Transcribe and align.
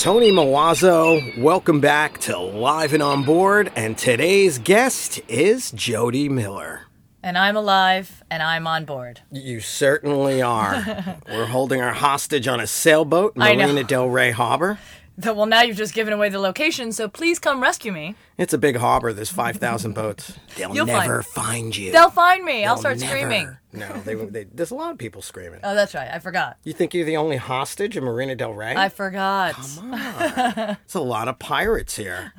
Tony 0.00 0.32
Milazzo. 0.32 1.36
Welcome 1.36 1.78
back 1.78 2.20
to 2.20 2.38
Live 2.38 2.94
and 2.94 3.02
On 3.02 3.22
Board, 3.22 3.70
and 3.76 3.98
today's 3.98 4.56
guest 4.56 5.20
is 5.28 5.70
Jodi 5.72 6.26
Miller. 6.26 6.86
And 7.22 7.36
I'm 7.36 7.54
alive 7.54 8.24
and 8.30 8.42
I'm 8.42 8.66
on 8.66 8.86
board. 8.86 9.20
You 9.30 9.60
certainly 9.60 10.40
are. 10.40 11.18
We're 11.28 11.44
holding 11.44 11.82
our 11.82 11.92
hostage 11.92 12.48
on 12.48 12.60
a 12.60 12.66
sailboat, 12.66 13.34
I 13.36 13.54
know. 13.54 13.66
Marina 13.66 13.84
Del 13.84 14.08
Rey 14.08 14.30
Harbor. 14.30 14.78
Though, 15.22 15.34
Well, 15.34 15.46
now 15.46 15.62
you've 15.62 15.76
just 15.76 15.94
given 15.94 16.12
away 16.12 16.28
the 16.28 16.38
location, 16.38 16.92
so 16.92 17.08
please 17.08 17.38
come 17.38 17.60
rescue 17.62 17.92
me. 17.92 18.14
It's 18.38 18.52
a 18.52 18.58
big 18.58 18.76
harbor. 18.76 19.12
There's 19.12 19.30
5,000 19.30 19.92
boats. 19.92 20.32
They'll 20.56 20.74
You'll 20.74 20.86
never 20.86 21.22
find, 21.22 21.76
you. 21.76 21.92
They'll 21.92 22.10
find 22.10 22.44
me. 22.44 22.64
I'll 22.64 22.74
They'll 22.76 22.80
start 22.80 22.98
never- 23.00 23.10
screaming. 23.18 23.56
No, 23.72 23.86
they, 24.04 24.14
they, 24.14 24.44
there's 24.52 24.72
a 24.72 24.74
lot 24.74 24.90
of 24.90 24.98
people 24.98 25.22
screaming. 25.22 25.60
Oh, 25.62 25.74
that's 25.76 25.94
right. 25.94 26.08
I 26.12 26.18
forgot. 26.18 26.56
You 26.64 26.72
think 26.72 26.92
you're 26.92 27.04
the 27.04 27.16
only 27.18 27.36
hostage 27.36 27.96
in 27.96 28.02
Marina 28.02 28.34
Del 28.34 28.52
Rey? 28.52 28.74
I 28.74 28.88
forgot. 28.88 29.54
Come 29.54 29.94
on. 29.94 30.76
It's 30.84 30.94
a 30.94 31.00
lot 31.00 31.28
of 31.28 31.38
pirates 31.38 31.96
here. 31.96 32.32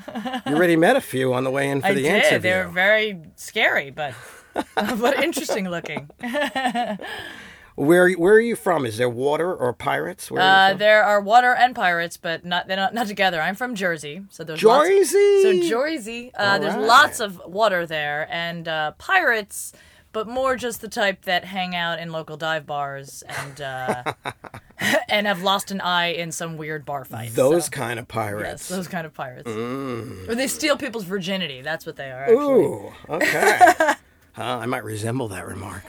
You 0.45 0.55
already 0.55 0.75
met 0.75 0.97
a 0.97 1.01
few 1.01 1.33
on 1.33 1.45
the 1.45 1.51
way 1.51 1.69
in 1.69 1.79
for 1.81 1.87
I 1.87 1.93
the 1.93 2.01
did. 2.01 2.25
interview. 2.25 2.39
They 2.39 2.57
were 2.65 2.67
very 2.71 3.21
scary, 3.37 3.91
but 3.91 4.13
but 4.75 5.23
interesting 5.23 5.69
looking. 5.69 6.09
Where 7.75 8.11
where 8.13 8.33
are 8.33 8.39
you 8.39 8.55
from? 8.55 8.85
Is 8.85 8.97
there 8.97 9.09
water 9.09 9.53
or 9.53 9.73
pirates? 9.73 10.29
Where 10.29 10.41
Uh, 10.41 10.73
there 10.73 11.03
are 11.03 11.21
water 11.21 11.53
and 11.55 11.73
pirates, 11.75 12.17
but 12.17 12.45
not 12.45 12.67
they're 12.67 12.77
not, 12.77 12.93
not 12.93 13.07
together. 13.07 13.41
I'm 13.41 13.55
from 13.55 13.75
Jersey, 13.75 14.23
so 14.29 14.43
there's 14.43 14.61
lots- 14.63 14.87
Jersey. 14.89 15.41
so 15.63 15.69
Jersey, 15.69 16.31
uh, 16.35 16.59
there's 16.59 16.73
Alright. 16.73 16.87
lots 16.87 17.19
of 17.19 17.41
water 17.45 17.85
there, 17.85 18.27
and 18.29 18.67
uh, 18.67 18.91
pirates, 18.97 19.71
but 20.11 20.27
more 20.27 20.57
just 20.57 20.81
the 20.81 20.89
type 20.89 21.23
that 21.23 21.45
hang 21.45 21.73
out 21.75 21.97
in 21.99 22.11
local 22.11 22.35
dive 22.35 22.65
bars 22.65 23.23
and 23.27 23.61
uh, 23.61 24.03
and 25.09 25.25
have 25.27 25.41
lost 25.41 25.71
an 25.71 25.79
eye 25.79 26.07
in 26.07 26.31
some 26.33 26.57
weird 26.57 26.83
bar 26.85 27.05
fight. 27.05 27.31
Those 27.33 27.65
so, 27.65 27.71
kind 27.71 27.99
of 27.99 28.05
yes, 28.09 28.13
pirates. 28.13 28.67
those 28.67 28.87
kind 28.89 29.05
of 29.07 29.13
pirates, 29.13 29.47
or 29.49 30.35
they 30.35 30.47
steal 30.47 30.75
people's 30.75 31.05
virginity. 31.05 31.61
That's 31.61 31.85
what 31.85 31.95
they 31.95 32.11
are. 32.11 32.23
Actually. 32.23 32.35
Ooh, 32.65 32.91
okay. 33.09 33.93
Huh, 34.33 34.59
I 34.61 34.65
might 34.65 34.85
resemble 34.85 35.27
that 35.27 35.45
remark. 35.45 35.83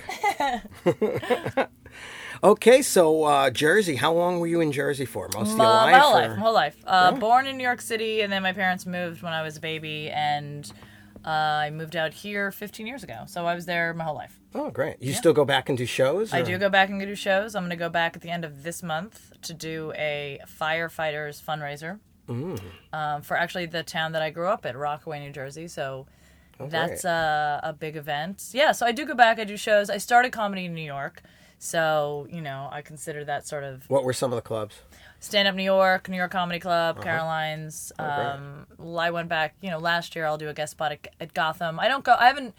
Okay, 2.42 2.82
so 2.82 3.24
uh, 3.24 3.50
Jersey. 3.50 3.96
How 3.96 4.12
long 4.12 4.40
were 4.40 4.46
you 4.46 4.60
in 4.60 4.72
Jersey 4.72 5.04
for? 5.04 5.28
Most 5.34 5.52
of 5.52 5.56
your 5.58 5.66
life? 5.66 5.92
my 5.92 5.98
whole 5.98 6.10
or- 6.16 6.20
life, 6.20 6.30
my 6.30 6.42
whole 6.42 6.54
life. 6.54 6.76
Uh, 6.86 7.12
Born 7.12 7.46
in 7.46 7.56
New 7.56 7.64
York 7.64 7.80
City, 7.80 8.20
and 8.22 8.32
then 8.32 8.42
my 8.42 8.52
parents 8.52 8.86
moved 8.86 9.22
when 9.22 9.32
I 9.32 9.42
was 9.42 9.56
a 9.56 9.60
baby, 9.60 10.10
and 10.10 10.70
uh, 11.24 11.28
I 11.30 11.70
moved 11.70 11.94
out 11.96 12.12
here 12.12 12.50
15 12.50 12.86
years 12.86 13.02
ago. 13.04 13.24
So 13.26 13.46
I 13.46 13.54
was 13.54 13.66
there 13.66 13.94
my 13.94 14.04
whole 14.04 14.14
life. 14.16 14.38
Oh, 14.54 14.70
great. 14.70 14.96
You 15.00 15.12
still 15.14 15.32
go 15.32 15.44
back 15.46 15.68
and 15.68 15.78
do 15.78 15.86
shows? 15.86 16.32
I 16.34 16.42
do 16.42 16.58
go 16.58 16.68
back 16.68 16.90
and 16.90 17.00
do 17.00 17.14
shows. 17.14 17.54
I'm 17.54 17.62
going 17.62 17.70
to 17.70 17.76
go 17.76 17.88
back 17.88 18.16
at 18.16 18.22
the 18.22 18.28
end 18.30 18.44
of 18.44 18.62
this 18.64 18.82
month 18.82 19.32
to 19.42 19.54
do 19.54 19.92
a 19.96 20.40
firefighters 20.60 21.42
fundraiser 21.42 21.98
Mm. 22.28 22.60
um, 22.92 23.22
for 23.22 23.36
actually 23.36 23.66
the 23.66 23.82
town 23.82 24.12
that 24.12 24.22
I 24.22 24.30
grew 24.30 24.46
up 24.46 24.64
in, 24.64 24.76
Rockaway, 24.76 25.18
New 25.20 25.32
Jersey. 25.32 25.66
So 25.66 26.06
that's 26.60 27.04
a, 27.04 27.60
a 27.64 27.72
big 27.72 27.96
event. 27.96 28.50
Yeah, 28.52 28.70
so 28.72 28.86
I 28.86 28.92
do 28.92 29.04
go 29.04 29.14
back. 29.14 29.40
I 29.40 29.44
do 29.44 29.56
shows. 29.56 29.90
I 29.90 29.96
started 29.98 30.30
comedy 30.32 30.66
in 30.66 30.74
New 30.74 30.84
York. 30.84 31.22
So, 31.62 32.26
you 32.28 32.40
know, 32.40 32.68
I 32.72 32.82
consider 32.82 33.24
that 33.26 33.46
sort 33.46 33.62
of 33.62 33.88
What 33.88 34.02
were 34.02 34.12
some 34.12 34.32
of 34.32 34.36
the 34.36 34.42
clubs? 34.42 34.80
Stand 35.20 35.46
Up 35.46 35.54
New 35.54 35.62
York, 35.62 36.08
New 36.08 36.16
York 36.16 36.32
Comedy 36.32 36.58
Club, 36.58 36.96
Uh-huh. 36.96 37.04
Caroline's. 37.04 37.92
Oh, 38.00 38.04
Um, 38.04 38.66
I 38.98 39.12
went 39.12 39.28
back, 39.28 39.54
you 39.60 39.70
know, 39.70 39.78
last 39.78 40.16
year. 40.16 40.26
I'll 40.26 40.36
do 40.38 40.48
a 40.48 40.54
guest 40.54 40.72
spot 40.72 40.90
at, 40.90 41.06
at 41.20 41.34
Gotham. 41.34 41.78
I 41.78 41.86
don't 41.86 42.02
go. 42.04 42.16
I 42.18 42.26
haven't. 42.26 42.56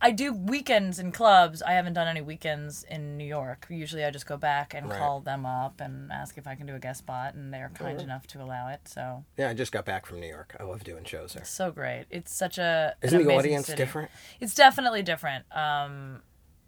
I- 0.00 0.10
do 0.12 0.32
weekends 0.32 0.98
in 1.00 1.10
clubs. 1.12 1.60
I 1.62 1.72
haven't 1.72 1.94
done 1.94 2.06
any 2.08 2.20
weekends 2.20 2.84
in 2.84 3.16
New 3.16 3.24
York. 3.24 3.66
Usually, 3.68 4.04
I 4.04 4.10
just 4.10 4.26
go 4.26 4.36
back 4.36 4.74
and 4.74 4.88
Right. 4.88 4.98
call 4.98 5.20
them 5.20 5.44
up 5.44 5.80
and 5.80 6.10
ask 6.12 6.38
if 6.38 6.46
I 6.46 6.54
can 6.54 6.66
do 6.66 6.74
a 6.76 6.78
guest 6.78 7.00
spot, 7.00 7.34
and 7.34 7.52
they're 7.52 7.70
kind 7.74 8.00
enough 8.00 8.26
to 8.28 8.40
allow 8.42 8.68
it. 8.68 8.86
So 8.88 9.24
Yeah, 9.36 9.48
I 9.50 9.54
just 9.54 9.72
got 9.72 9.84
back 9.84 10.06
from 10.06 10.20
New 10.20 10.26
York. 10.28 10.54
I 10.60 10.62
love 10.64 10.84
doing 10.84 11.02
shows 11.04 11.32
there. 11.34 11.44
so 11.44 11.70
great. 11.72 12.06
It's 12.10 12.32
such 12.32 12.58
a 12.58 12.94
Isn't 13.02 13.26
the 13.26 13.36
audience 13.36 13.66
city. 13.66 13.76
different? 13.76 14.10
It's 14.40 14.54
definitely 14.54 15.02
different. 15.02 15.44
Um, 15.54 16.22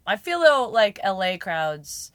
I 0.05 0.15
feel 0.17 0.39
though 0.39 0.69
like 0.71 0.99
LA 1.05 1.37
crowds 1.37 2.11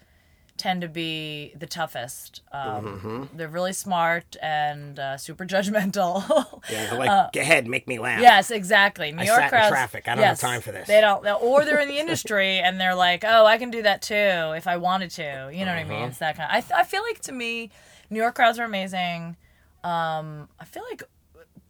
tend 0.57 0.81
to 0.83 0.89
be 0.89 1.53
the 1.57 1.67
toughest. 1.69 2.43
Um, 2.51 2.85
Mm-hmm. 2.85 3.37
They're 3.37 3.49
really 3.49 3.73
smart 3.73 4.35
and 4.43 4.99
uh, 4.99 5.17
super 5.17 5.47
judgmental. 5.47 6.25
Yeah, 6.71 6.91
they're 6.91 6.99
like, 6.99 7.33
go 7.33 7.41
ahead, 7.41 7.67
make 7.69 7.87
me 7.87 7.99
laugh. 8.01 8.21
yes, 8.21 8.51
exactly. 8.51 9.13
New 9.13 9.23
I 9.23 9.27
York 9.27 9.49
crowds. 9.49 9.69
traffic. 9.69 10.09
I 10.09 10.17
don't 10.17 10.25
have 10.25 10.41
time 10.41 10.61
for 10.61 10.73
this. 10.73 10.89
They 10.89 11.01
don't. 11.01 11.25
Or 11.41 11.65
they're 11.65 11.81
in 11.81 11.89
the 11.89 11.99
industry 12.05 12.59
and 12.59 12.81
they're 12.81 12.97
like, 12.97 13.25
oh, 13.25 13.47
I 13.47 13.57
can 13.57 13.71
do 13.71 13.83
that 13.83 14.03
too 14.03 14.15
if 14.57 14.67
I 14.67 14.77
wanted 14.79 15.11
to. 15.13 15.51
You 15.53 15.65
know 15.65 15.71
what 15.73 15.79
I 15.79 15.83
Uh-huh. 15.85 15.93
mean? 16.01 16.09
It's 16.09 16.19
that 16.19 16.37
kind. 16.37 16.51
Of, 16.51 16.71
I 16.73 16.81
I 16.81 16.85
feel 16.85 17.03
like 17.03 17.21
to 17.23 17.33
me, 17.33 17.71
New 18.11 18.19
York 18.21 18.35
crowds 18.35 18.59
are 18.59 18.65
amazing. 18.65 19.37
Um, 19.85 20.49
I 20.59 20.65
feel 20.65 20.83
like 20.91 21.05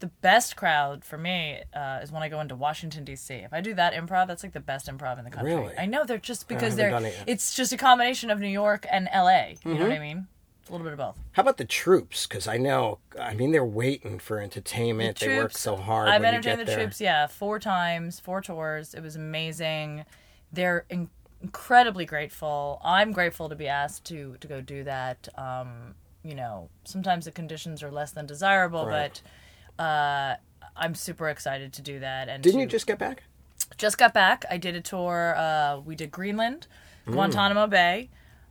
the 0.00 0.06
best 0.06 0.56
crowd 0.56 1.04
for 1.04 1.19
me 1.19 1.60
uh, 1.75 2.00
is 2.03 2.12
when 2.12 2.22
I 2.22 2.28
go 2.28 2.41
into 2.41 2.54
Washington 2.54 3.04
D.C. 3.04 3.34
If 3.34 3.53
I 3.53 3.60
do 3.60 3.75
that 3.75 3.94
improv, 3.94 4.26
that's 4.28 4.42
like 4.42 4.53
the 4.53 4.60
best 4.60 4.86
improv 4.86 5.19
in 5.19 5.25
the 5.25 5.31
country. 5.31 5.54
Really? 5.54 5.75
I 5.78 5.86
know 5.86 6.04
they're 6.04 6.19
just 6.19 6.48
because 6.48 6.76
they're. 6.76 6.94
it. 7.04 7.14
It's 7.26 7.54
just 7.54 7.72
a 7.72 7.76
combination 7.76 8.31
of 8.31 8.38
New 8.41 8.47
York 8.48 8.87
and 8.91 9.08
L.A. 9.10 9.56
You 9.64 9.75
know 9.75 9.81
what 9.81 9.91
Mm-hmm. 9.91 9.92
I 9.92 9.98
mean? 9.98 10.26
It's 10.60 10.69
a 10.69 10.72
little 10.72 10.84
bit 10.84 10.92
of 10.92 10.98
both. 10.98 11.19
How 11.32 11.42
about 11.42 11.56
the 11.56 11.64
troops? 11.64 12.26
Because 12.26 12.47
I 12.47 12.58
know, 12.58 12.98
I 13.19 13.32
mean, 13.34 13.53
they're 13.53 13.64
waiting 13.64 14.19
for 14.19 14.38
entertainment. 14.38 15.19
they 15.19 15.37
work 15.38 15.56
so 15.56 15.76
hard. 15.76 16.08
I've 16.08 16.22
entertained 16.25 16.60
the 16.60 16.64
there. 16.64 16.76
troops, 16.78 17.00
yeah, 17.00 17.26
four 17.26 17.58
times, 17.58 18.20
four 18.20 18.41
tours. 18.42 18.92
It 18.94 19.03
was 19.03 19.16
amazing. 19.16 20.04
They're 20.53 20.84
in- 20.91 21.08
incredibly 21.41 22.04
grateful. 22.04 22.81
I'm 22.84 23.12
grateful 23.12 23.48
to 23.48 23.54
be 23.54 23.66
asked 23.69 24.04
to 24.06 24.37
to 24.41 24.47
go 24.47 24.60
do 24.60 24.84
that. 24.84 25.28
Um, 25.37 25.94
you 26.22 26.34
know, 26.34 26.69
sometimes 26.84 27.25
the 27.25 27.31
conditions 27.31 27.82
are 27.82 27.91
less 27.91 28.10
than 28.10 28.26
desirable, 28.26 28.84
Right. 28.87 29.10
but 29.14 29.22
uh, 29.78 30.34
I'm 30.77 30.94
super 30.94 31.28
excited 31.28 31.72
to 31.75 31.83
do 31.83 32.00
that. 32.00 32.28
And 32.28 32.43
Didn't 32.43 32.56
to- 32.56 32.62
you 32.62 32.66
just 32.69 32.87
get 32.87 32.99
back? 32.99 33.22
just 33.77 33.99
got 33.99 34.15
back. 34.15 34.44
I 34.50 34.56
did 34.56 34.75
a 34.77 34.81
tour. 34.81 35.34
Uh, 35.37 35.81
we 35.81 35.94
did 35.94 36.11
Greenland, 36.11 36.66
Guantanamo 37.06 37.66
Bay, 37.66 38.09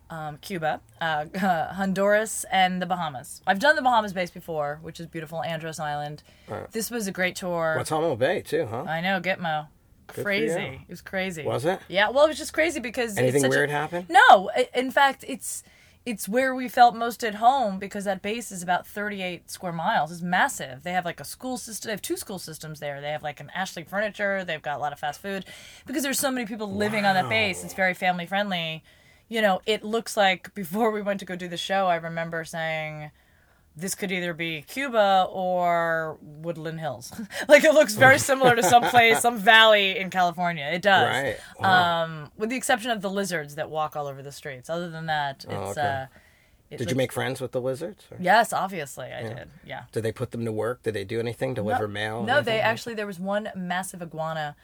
um, 0.10 0.38
Cuba, 0.38 0.80
uh, 1.02 1.26
Honduras, 1.74 2.46
and 2.52 2.82
the 2.82 2.86
Bahamas. 2.86 3.42
I've 3.48 3.60
done 3.60 3.76
the 3.76 3.82
Bahamas 3.82 4.14
base 4.14 4.30
before, 4.30 4.80
which 4.82 5.00
is 5.00 5.08
beautiful, 5.08 5.44
Andros 5.44 5.80
Island. 5.80 6.24
This 6.72 6.92
was 6.92 7.08
a 7.08 7.12
great 7.12 7.36
tour. 7.36 7.74
Guantanamo 7.76 8.16
Bay, 8.16 8.42
too, 8.42 8.68
huh? 8.68 8.84
I 8.84 9.02
know, 9.02 9.20
Gitmo. 9.20 9.68
for 10.08 10.24
Crazy. 10.24 10.82
It 10.88 10.90
was 10.90 11.02
crazy. 11.02 11.44
Was 11.44 11.66
it? 11.66 11.80
Yeah. 11.88 12.10
Well, 12.10 12.26
it 12.26 12.30
was 12.30 12.38
just 12.38 12.54
crazy 12.54 12.80
because 12.80 13.18
Anything 13.18 13.38
it's 13.38 13.44
such 13.44 13.58
weird 13.58 13.70
a, 13.70 13.74
happen? 13.74 14.06
No. 14.10 14.50
In 14.74 14.92
fact, 14.92 15.26
it's 15.28 15.64
it's 16.07 16.25
where 16.25 16.56
we 16.56 16.69
felt 16.69 16.95
most 16.95 17.22
at 17.22 17.35
home 17.35 17.79
because 17.79 18.06
that 18.06 18.22
base 18.22 18.50
is 18.50 18.63
about 18.63 18.88
38 18.88 19.51
square 19.51 19.73
miles. 19.73 20.09
It's 20.09 20.22
massive. 20.22 20.84
They 20.84 20.94
have 20.94 21.03
like 21.03 21.19
a 21.19 21.25
school 21.25 21.57
system. 21.57 21.90
They 21.90 21.91
have 21.91 22.01
two 22.01 22.16
school 22.16 22.40
systems 22.40 22.79
there. 22.79 23.01
They 23.01 23.09
have 23.09 23.23
like 23.23 23.41
an 23.41 23.51
Ashley 23.53 23.84
furniture. 23.84 24.45
They've 24.45 24.62
got 24.62 24.78
a 24.78 24.79
lot 24.79 24.94
of 24.94 25.00
fast 25.00 25.22
food 25.22 25.44
because 25.85 26.03
there's 26.03 26.18
so 26.18 26.31
many 26.31 26.47
people 26.47 26.73
living 26.73 27.06
on 27.06 27.16
that 27.16 27.28
base. 27.28 27.62
It's 27.62 27.73
very 27.73 27.94
family 27.94 28.25
friendly. 28.25 28.85
You 29.28 29.41
know, 29.41 29.59
it 29.66 29.84
looks 29.84 30.16
like 30.16 30.56
before 30.56 30.91
we 30.91 31.01
went 31.01 31.19
to 31.19 31.25
go 31.25 31.35
do 31.35 31.50
the 31.50 31.57
show, 31.57 31.88
I 31.88 31.97
remember 31.97 32.45
saying 32.45 33.12
this 33.80 33.94
could 33.96 34.12
either 34.12 34.34
be 34.34 34.64
Cuba 34.64 35.28
or 35.32 36.18
Woodland 36.22 36.80
Hills. 36.80 37.14
like 37.48 37.64
it 37.64 37.74
looks 37.74 37.94
very 37.96 38.18
similar 38.20 38.56
to 38.56 38.64
some 38.64 38.82
place, 38.84 39.22
some 39.28 39.38
valley 39.38 39.98
in 39.98 40.10
California. 40.10 40.66
It 40.74 40.82
does. 40.82 41.08
Right. 41.08 41.38
Wow. 41.60 42.04
Um, 42.04 42.32
with 42.38 42.50
the 42.50 42.56
exception 42.58 42.90
of 42.92 43.02
the 43.02 43.10
lizards 43.10 43.56
that 43.56 43.70
walk 43.70 43.96
all 43.96 44.08
over 44.08 44.24
the 44.24 44.32
streets. 44.32 44.70
Other 44.70 44.90
than 44.90 45.06
that, 45.06 45.46
it's 45.46 45.54
Oh, 45.54 45.72
okay. 45.72 45.82
uh 45.82 46.06
it 46.70 46.78
Did 46.80 46.90
you 46.90 46.98
make 46.98 47.14
friends 47.14 47.40
with 47.40 47.54
the 47.54 47.62
lizards? 47.62 48.04
or- 48.12 48.18
Yes, 48.20 48.52
obviously 48.52 49.14
I 49.14 49.24
did. 49.24 49.50
Yeah. 49.66 49.84
Did 49.94 50.04
they 50.04 50.12
put 50.12 50.32
them 50.32 50.44
to 50.44 50.52
work? 50.52 50.84
Did 50.84 50.96
they 50.96 51.06
do 51.06 51.18
anything? 51.18 51.54
Deliver 51.54 51.88
mail? 51.88 52.24
No, 52.24 52.42
they 52.42 52.54
anything? 52.56 52.60
actually 52.60 52.96
there 52.96 53.08
was 53.08 53.20
one 53.22 53.50
massive 53.56 54.02
iguana 54.02 54.56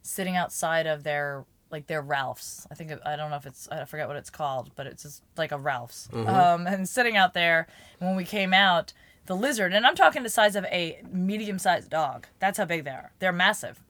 sitting 0.00 0.36
outside 0.36 0.86
of 0.86 1.02
their 1.02 1.44
like 1.70 1.86
their 1.86 2.02
Ralph's. 2.02 2.66
I 2.70 2.74
think 2.74 2.92
I 3.04 3.16
don't 3.16 3.30
know 3.30 3.36
if 3.36 3.46
it's 3.46 3.68
I 3.68 3.84
forget 3.84 4.08
what 4.08 4.16
it's 4.16 4.30
called, 4.30 4.70
but 4.74 4.86
it's 4.86 5.02
just 5.02 5.22
like 5.36 5.52
a 5.52 5.58
Ralph's. 5.58 6.08
Mm-hmm. 6.12 6.28
Um, 6.28 6.66
and 6.66 6.88
sitting 6.88 7.16
out 7.16 7.34
there 7.34 7.66
when 7.98 8.16
we 8.16 8.24
came 8.24 8.52
out, 8.52 8.92
the 9.26 9.36
lizard, 9.36 9.72
and 9.72 9.86
I'm 9.86 9.94
talking 9.94 10.22
the 10.22 10.28
size 10.28 10.56
of 10.56 10.64
a 10.66 11.00
medium-sized 11.10 11.90
dog. 11.90 12.26
That's 12.38 12.58
how 12.58 12.64
big 12.64 12.84
they 12.84 12.90
are. 12.90 13.12
They're 13.18 13.32
massive. 13.32 13.80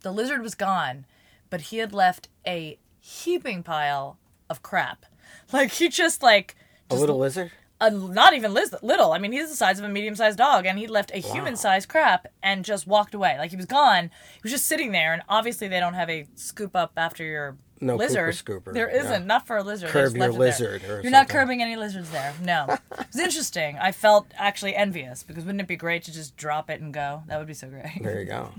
The 0.00 0.12
lizard 0.12 0.42
was 0.42 0.54
gone, 0.54 1.06
but 1.50 1.62
he 1.62 1.78
had 1.78 1.92
left 1.92 2.28
a 2.46 2.78
heaping 3.00 3.62
pile 3.62 4.18
of 4.48 4.62
crap. 4.62 5.06
Like 5.52 5.72
he 5.72 5.88
just 5.88 6.22
like 6.22 6.56
A 6.90 6.94
little 6.94 7.18
lizard? 7.18 7.52
A, 7.82 7.90
not 7.90 8.32
even 8.32 8.54
little. 8.54 9.12
I 9.12 9.18
mean, 9.18 9.32
he's 9.32 9.50
the 9.50 9.56
size 9.56 9.78
of 9.78 9.84
a 9.84 9.88
medium-sized 9.88 10.38
dog, 10.38 10.66
and 10.66 10.78
he 10.78 10.86
left 10.86 11.10
a 11.12 11.18
human-sized 11.18 11.88
crap 11.88 12.28
and 12.42 12.64
just 12.64 12.86
walked 12.86 13.12
away. 13.12 13.36
Like 13.38 13.50
he 13.50 13.56
was 13.56 13.66
gone. 13.66 14.04
He 14.34 14.40
was 14.42 14.52
just 14.52 14.66
sitting 14.66 14.92
there, 14.92 15.12
and 15.12 15.22
obviously 15.28 15.68
they 15.68 15.80
don't 15.80 15.94
have 15.94 16.08
a 16.08 16.26
scoop 16.36 16.76
up 16.76 16.92
after 16.96 17.24
your 17.24 17.56
No 17.82 17.96
lizard. 17.96 18.34
scooper, 18.34 18.72
There 18.72 18.88
yeah. 18.88 19.02
isn't, 19.02 19.26
not 19.26 19.46
for 19.46 19.56
a 19.56 19.62
lizard. 19.62 19.90
Curb 19.90 20.16
your 20.16 20.28
left 20.32 20.60
it 20.60 20.60
there. 20.60 20.78
lizard 20.78 21.02
You're 21.02 21.10
not 21.12 21.28
curbing 21.28 21.60
any 21.62 21.74
lizards 21.76 22.10
there. 22.10 22.32
No, 22.42 22.78
it's 23.00 23.18
interesting. 23.18 23.76
I 23.78 23.90
felt 23.92 24.26
actually 24.36 24.74
envious 24.76 25.22
because 25.24 25.44
wouldn't 25.44 25.60
it 25.62 25.66
be 25.68 25.76
great 25.76 26.04
to 26.04 26.12
just 26.12 26.36
drop 26.36 26.70
it 26.70 26.80
and 26.80 26.94
go? 26.94 27.24
That 27.26 27.38
would 27.38 27.48
be 27.48 27.54
so 27.54 27.68
great. 27.68 28.00
There 28.00 28.20
you 28.20 28.26
go. 28.26 28.50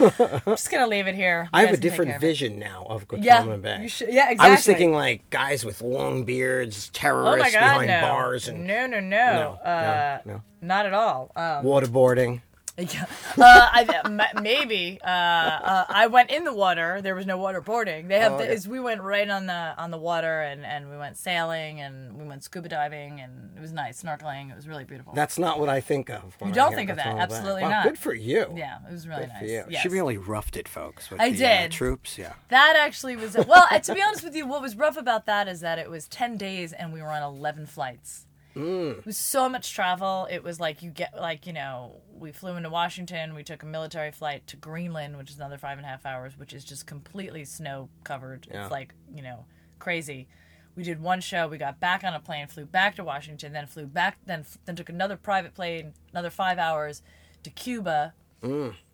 I'm 0.00 0.40
just 0.46 0.70
gonna 0.70 0.86
leave 0.86 1.06
it 1.06 1.14
here. 1.14 1.44
You 1.44 1.48
I 1.52 1.64
have 1.64 1.74
a 1.74 1.76
different 1.76 2.20
vision 2.20 2.58
now 2.58 2.84
of 2.88 3.06
Yeah, 3.12 3.42
Guantanamo 3.44 3.56
Bay. 3.58 3.82
you 3.82 3.88
should- 3.88 4.08
yeah, 4.12 4.30
exactly. 4.30 4.46
I 4.46 4.50
was 4.50 4.64
thinking 4.64 4.92
like 4.92 5.30
guys 5.30 5.64
with 5.64 5.80
long 5.80 6.24
beards, 6.24 6.90
Oh 6.92 6.98
terrorists 6.98 7.54
my 7.54 7.60
god, 7.60 7.72
behind 7.80 7.88
no. 7.88 8.00
bars 8.00 8.48
and 8.48 8.66
no, 8.66 8.86
no, 8.86 9.00
no, 9.00 9.08
No, 9.08 9.50
uh, 9.64 10.18
no, 10.24 10.32
no. 10.34 10.42
not 10.60 10.86
at 10.86 10.94
all. 10.94 11.30
Um, 11.36 11.64
waterboarding. 11.64 12.42
Yeah. 12.94 13.06
Uh, 13.36 13.68
I, 13.72 14.00
m- 14.04 14.42
maybe. 14.42 15.00
Uh, 15.04 15.08
uh, 15.08 15.84
I 15.88 16.06
went 16.06 16.30
in 16.30 16.44
the 16.44 16.52
water. 16.54 17.00
There 17.02 17.14
was 17.16 17.26
no 17.26 17.36
waterboarding. 17.38 18.06
They 18.06 18.20
have. 18.20 18.34
Oh, 18.34 18.38
the, 18.38 18.44
okay. 18.44 18.52
is 18.54 18.68
we 18.68 18.78
went 18.78 19.02
right 19.02 19.28
on 19.28 19.46
the 19.46 19.74
on 19.76 19.90
the 19.90 19.98
water, 19.98 20.42
and, 20.42 20.64
and 20.64 20.88
we 20.88 20.96
went 20.96 21.16
sailing, 21.16 21.80
and 21.80 22.16
we 22.16 22.24
went 22.24 22.44
scuba 22.44 22.68
diving, 22.68 23.20
and 23.20 23.50
it 23.56 23.60
was 23.60 23.72
nice 23.72 24.00
snorkeling. 24.02 24.50
It 24.52 24.56
was 24.56 24.68
really 24.68 24.84
beautiful. 24.84 25.12
That's 25.12 25.38
not 25.40 25.58
what 25.58 25.68
I 25.68 25.80
think 25.80 26.08
of. 26.08 26.36
when 26.38 26.50
You 26.50 26.54
don't 26.54 26.68
hear 26.70 26.78
think 26.78 26.90
of 26.90 26.96
that. 26.98 27.06
Guantanamo 27.06 27.26
Bay. 27.28 27.34
Absolutely 27.36 27.62
Wow, 27.62 27.68
not. 27.70 27.84
Good 27.84 27.98
for 27.98 28.14
you. 28.14 28.46
yeah, 28.56 28.78
it 28.88 28.92
was 28.92 29.08
really 29.08 29.22
Good 29.22 29.28
nice. 29.30 29.38
for 29.40 29.44
you. 29.46 29.64
Yes. 29.70 29.82
She 29.82 29.88
really 29.88 30.16
roughed 30.16 30.56
it, 30.56 30.68
folks. 30.68 31.10
With 31.10 31.20
I 31.20 31.30
the, 31.30 31.44
uh, 31.44 31.60
did. 31.62 31.72
troops, 31.72 32.16
yeah. 32.16 32.34
That 32.50 32.76
actually 32.78 33.16
was 33.16 33.36
well. 33.36 33.66
uh, 33.70 33.78
to 33.80 33.94
be 33.94 34.00
honest 34.02 34.22
with 34.22 34.36
you, 34.36 34.46
what 34.46 34.62
was 34.62 34.76
rough 34.76 34.96
about 34.96 35.26
that 35.26 35.48
is 35.48 35.60
that 35.60 35.78
it 35.80 35.90
was 35.90 36.06
ten 36.06 36.36
days, 36.36 36.72
and 36.72 36.92
we 36.92 37.02
were 37.02 37.08
on 37.10 37.22
eleven 37.24 37.66
flights. 37.66 38.24
Mm. 38.58 38.98
It 38.98 39.06
was 39.06 39.16
so 39.16 39.48
much 39.48 39.72
travel. 39.72 40.26
It 40.30 40.42
was 40.42 40.58
like 40.58 40.82
you 40.82 40.90
get 40.90 41.14
like 41.18 41.46
you 41.46 41.52
know 41.52 42.02
we 42.12 42.32
flew 42.32 42.56
into 42.56 42.70
Washington. 42.70 43.34
We 43.34 43.44
took 43.44 43.62
a 43.62 43.66
military 43.66 44.10
flight 44.10 44.46
to 44.48 44.56
Greenland, 44.56 45.16
which 45.16 45.30
is 45.30 45.36
another 45.36 45.58
five 45.58 45.78
and 45.78 45.86
a 45.86 45.88
half 45.88 46.04
hours, 46.04 46.36
which 46.36 46.52
is 46.52 46.64
just 46.64 46.86
completely 46.86 47.44
snow 47.44 47.88
covered. 48.02 48.48
Yeah. 48.50 48.62
It's 48.62 48.72
like 48.72 48.94
you 49.14 49.22
know 49.22 49.44
crazy. 49.78 50.28
We 50.74 50.82
did 50.82 51.00
one 51.00 51.20
show. 51.20 51.48
We 51.48 51.58
got 51.58 51.80
back 51.80 52.04
on 52.04 52.14
a 52.14 52.20
plane, 52.20 52.46
flew 52.48 52.64
back 52.64 52.96
to 52.96 53.04
Washington, 53.04 53.52
then 53.52 53.66
flew 53.66 53.86
back, 53.86 54.18
then 54.26 54.44
then 54.64 54.74
took 54.74 54.88
another 54.88 55.16
private 55.16 55.54
plane, 55.54 55.94
another 56.12 56.30
five 56.30 56.58
hours 56.58 57.02
to 57.44 57.50
Cuba. 57.50 58.14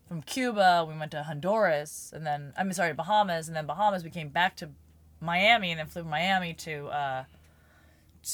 From 0.07 0.21
Cuba, 0.21 0.85
we 0.87 0.95
went 0.95 1.11
to 1.11 1.23
Honduras, 1.23 2.11
and 2.15 2.25
then 2.25 2.53
I'm 2.55 2.71
sorry, 2.73 2.93
Bahamas, 2.93 3.47
and 3.47 3.57
then 3.57 3.65
Bahamas. 3.65 4.03
We 4.03 4.11
came 4.11 4.29
back 4.29 4.55
to 4.57 4.69
Miami, 5.19 5.71
and 5.71 5.79
then 5.79 5.87
flew 5.87 6.03
Miami 6.03 6.53
to. 6.53 6.87
Uh, 6.87 7.23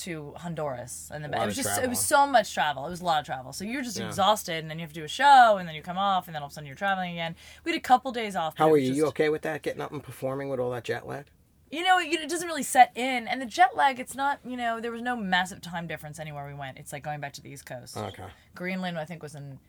to 0.04 0.34
Honduras, 0.38 1.12
and 1.14 1.24
then 1.24 1.32
lot 1.32 1.44
it 1.44 1.46
was 1.48 1.56
just 1.56 1.82
it 1.82 1.90
was 1.90 2.00
so 2.00 2.26
much 2.26 2.54
travel. 2.54 2.86
It 2.88 2.90
was 2.90 3.02
a 3.02 3.06
lot 3.06 3.20
of 3.20 3.26
travel. 3.26 3.52
So 3.54 3.66
you're 3.66 3.82
just 3.82 4.00
Yeah. 4.00 4.08
exhausted, 4.08 4.56
and 4.56 4.70
then 4.70 4.80
you 4.80 4.84
have 4.84 4.94
to 4.94 5.00
do 5.00 5.04
a 5.04 5.10
show, 5.10 5.58
and 5.58 5.68
then 5.68 5.76
you 5.76 5.82
come 5.82 5.98
off, 5.98 6.28
and 6.28 6.36
then 6.36 6.42
all 6.42 6.48
of 6.48 6.52
a 6.52 6.56
sudden 6.56 6.68
you're 6.68 6.76
traveling 6.76 7.12
again. 7.12 7.36
We 7.64 7.72
had 7.72 7.78
a 7.78 7.82
couple 7.82 8.12
days 8.12 8.36
off. 8.36 8.58
How 8.58 8.72
are 8.72 8.78
you? 8.78 8.88
just- 8.88 8.98
You 8.98 9.06
okay 9.08 9.30
with 9.30 9.42
that? 9.42 9.62
Getting 9.62 9.82
up 9.82 9.92
and 9.92 10.02
performing 10.04 10.50
with 10.50 10.60
all 10.60 10.72
that 10.72 10.84
jet 10.86 11.06
lag? 11.06 11.26
You 11.70 11.84
know, 11.84 12.00
it 12.00 12.08
it 12.14 12.30
doesn't 12.30 12.48
really 12.48 12.64
set 12.64 12.92
in, 12.96 13.28
and 13.28 13.42
the 13.42 13.46
jet 13.46 13.76
lag. 13.78 14.00
It's 14.00 14.16
not. 14.16 14.40
You 14.46 14.58
know, 14.58 14.80
there 14.82 14.92
was 14.92 15.02
no 15.02 15.16
massive 15.16 15.62
time 15.62 15.88
difference 15.88 16.20
anywhere 16.20 16.46
we 16.48 16.54
went. 16.54 16.78
It's 16.78 16.92
like 16.92 17.02
going 17.04 17.20
back 17.22 17.34
to 17.34 17.42
the 17.42 17.50
East 17.50 17.66
Coast. 17.66 17.96
Okay. 17.98 18.26
Greenland, 18.56 18.98
I 19.00 19.06
think, 19.06 19.22
was 19.24 19.36
an 19.36 19.60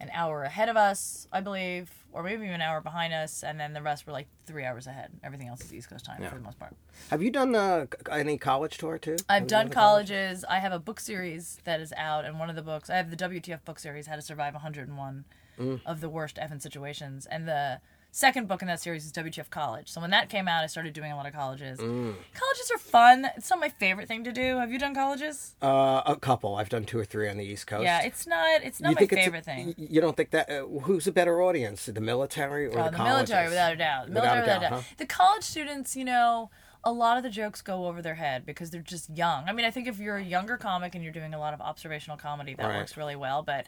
an 0.00 0.10
hour 0.12 0.42
ahead 0.44 0.68
of 0.68 0.76
us, 0.76 1.26
I 1.32 1.40
believe, 1.40 1.90
or 2.12 2.22
maybe 2.22 2.42
even 2.44 2.54
an 2.54 2.60
hour 2.60 2.80
behind 2.80 3.12
us, 3.12 3.42
and 3.42 3.58
then 3.58 3.72
the 3.72 3.82
rest 3.82 4.06
were 4.06 4.12
like 4.12 4.28
three 4.46 4.64
hours 4.64 4.86
ahead. 4.86 5.10
Everything 5.24 5.48
else 5.48 5.60
is 5.62 5.72
East 5.74 5.90
Coast 5.90 6.04
time 6.04 6.22
Yeah. 6.22 6.28
for 6.30 6.36
the 6.36 6.42
most 6.42 6.58
part. 6.58 6.74
Have 7.10 7.22
you 7.22 7.30
done 7.30 7.54
uh, 7.54 7.86
any 8.10 8.38
college 8.38 8.78
tour 8.78 8.98
too? 8.98 9.16
I've 9.28 9.40
Have 9.42 9.48
done 9.48 9.68
the 9.68 9.74
college? 9.74 10.08
colleges. 10.08 10.44
I 10.48 10.58
have 10.60 10.72
a 10.72 10.78
book 10.78 11.00
series 11.00 11.58
that 11.64 11.80
is 11.80 11.92
out, 11.96 12.24
and 12.24 12.38
one 12.38 12.48
of 12.48 12.56
the 12.56 12.62
books 12.62 12.88
I 12.90 12.96
have 12.96 13.10
the 13.10 13.16
WTF 13.16 13.64
book 13.64 13.78
series, 13.78 14.06
How 14.06 14.16
to 14.16 14.22
Survive 14.22 14.54
101 14.54 15.24
Mm. 15.58 15.80
of 15.84 16.00
the 16.00 16.08
Worst 16.08 16.36
Effing 16.36 16.62
Situations, 16.62 17.26
and 17.26 17.48
the 17.48 17.80
second 18.18 18.48
book 18.48 18.62
in 18.62 18.68
that 18.68 18.80
series 18.80 19.06
is 19.06 19.12
WTF 19.12 19.48
College. 19.48 19.88
So 19.88 20.00
when 20.00 20.10
that 20.10 20.28
came 20.28 20.48
out, 20.48 20.64
I 20.64 20.66
started 20.66 20.92
doing 20.92 21.12
a 21.12 21.16
lot 21.16 21.26
of 21.26 21.32
colleges. 21.32 21.78
Mm. 21.78 22.14
Colleges 22.34 22.70
are 22.74 22.78
fun. 22.78 23.26
It's 23.36 23.48
not 23.48 23.60
my 23.60 23.68
favorite 23.68 24.08
thing 24.08 24.24
to 24.24 24.32
do. 24.32 24.56
Have 24.58 24.72
you 24.72 24.78
done 24.78 24.92
colleges? 24.94 25.54
Uh, 25.62 26.02
a 26.04 26.16
couple. 26.20 26.56
I've 26.56 26.68
done 26.68 26.84
two 26.84 26.98
or 26.98 27.04
three 27.04 27.28
on 27.28 27.36
the 27.36 27.44
East 27.44 27.68
Coast. 27.68 27.84
Yeah, 27.84 28.02
it's 28.02 28.26
not. 28.26 28.62
It's 28.64 28.80
not 28.80 28.90
you 28.90 28.94
my 28.96 29.02
it's 29.02 29.12
a- 29.12 29.16
favorite 29.16 29.44
thing. 29.44 29.74
You 29.78 30.00
don't 30.00 30.16
think 30.16 30.30
that? 30.30 30.50
Uh, 30.50 30.66
who's 30.80 31.06
a 31.06 31.12
better 31.12 31.40
audience, 31.40 31.86
the 31.86 32.00
military 32.00 32.66
or 32.66 32.78
Oh, 32.78 32.84
the, 32.84 32.90
the 32.90 32.96
colleges? 32.96 33.30
military, 33.30 33.48
without 33.50 33.72
a 33.72 33.76
doubt. 33.76 34.06
The 34.08 34.12
Without 34.14 34.22
military, 34.24 34.38
a 34.38 34.42
without 34.42 34.56
a 34.56 34.60
doubt, 34.60 34.70
doubt. 34.70 34.82
huh? 34.82 34.94
The 34.98 35.06
college 35.06 35.44
students, 35.44 35.94
you 35.96 36.04
know, 36.04 36.50
a 36.82 36.92
lot 36.92 37.16
of 37.18 37.22
the 37.22 37.30
jokes 37.30 37.62
go 37.62 37.86
over 37.86 38.02
their 38.02 38.16
head 38.16 38.44
because 38.44 38.70
they're 38.70 38.80
just 38.82 39.10
young. 39.16 39.44
I 39.48 39.52
mean, 39.52 39.64
I 39.64 39.70
think 39.70 39.86
if 39.86 39.98
you're 40.00 40.16
a 40.16 40.24
younger 40.24 40.56
comic 40.56 40.94
and 40.96 41.04
you're 41.04 41.12
doing 41.12 41.34
a 41.34 41.38
lot 41.38 41.54
of 41.54 41.60
observational 41.60 42.16
comedy, 42.16 42.54
that 42.54 42.66
Right. 42.66 42.78
works 42.78 42.96
really 42.96 43.16
well. 43.16 43.42
But 43.44 43.66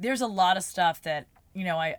there's 0.00 0.20
a 0.20 0.26
lot 0.26 0.56
of 0.56 0.64
stuff 0.64 1.00
that 1.02 1.28
you 1.54 1.64
know. 1.64 1.76
I 1.78 1.96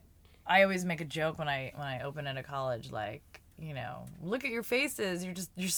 I 0.47 0.63
always 0.63 0.85
make 0.85 1.01
a 1.01 1.05
joke 1.05 1.37
when 1.39 1.47
I 1.49 1.71
when 1.75 1.87
I 1.87 2.01
open 2.01 2.27
at 2.27 2.37
a 2.37 2.43
college, 2.43 2.91
like 2.91 3.41
you 3.59 3.73
know, 3.73 4.05
look 4.21 4.45
at 4.45 4.51
your 4.51 4.63
faces. 4.63 5.23
You're 5.23 5.33
just 5.33 5.49
you're 5.55 5.69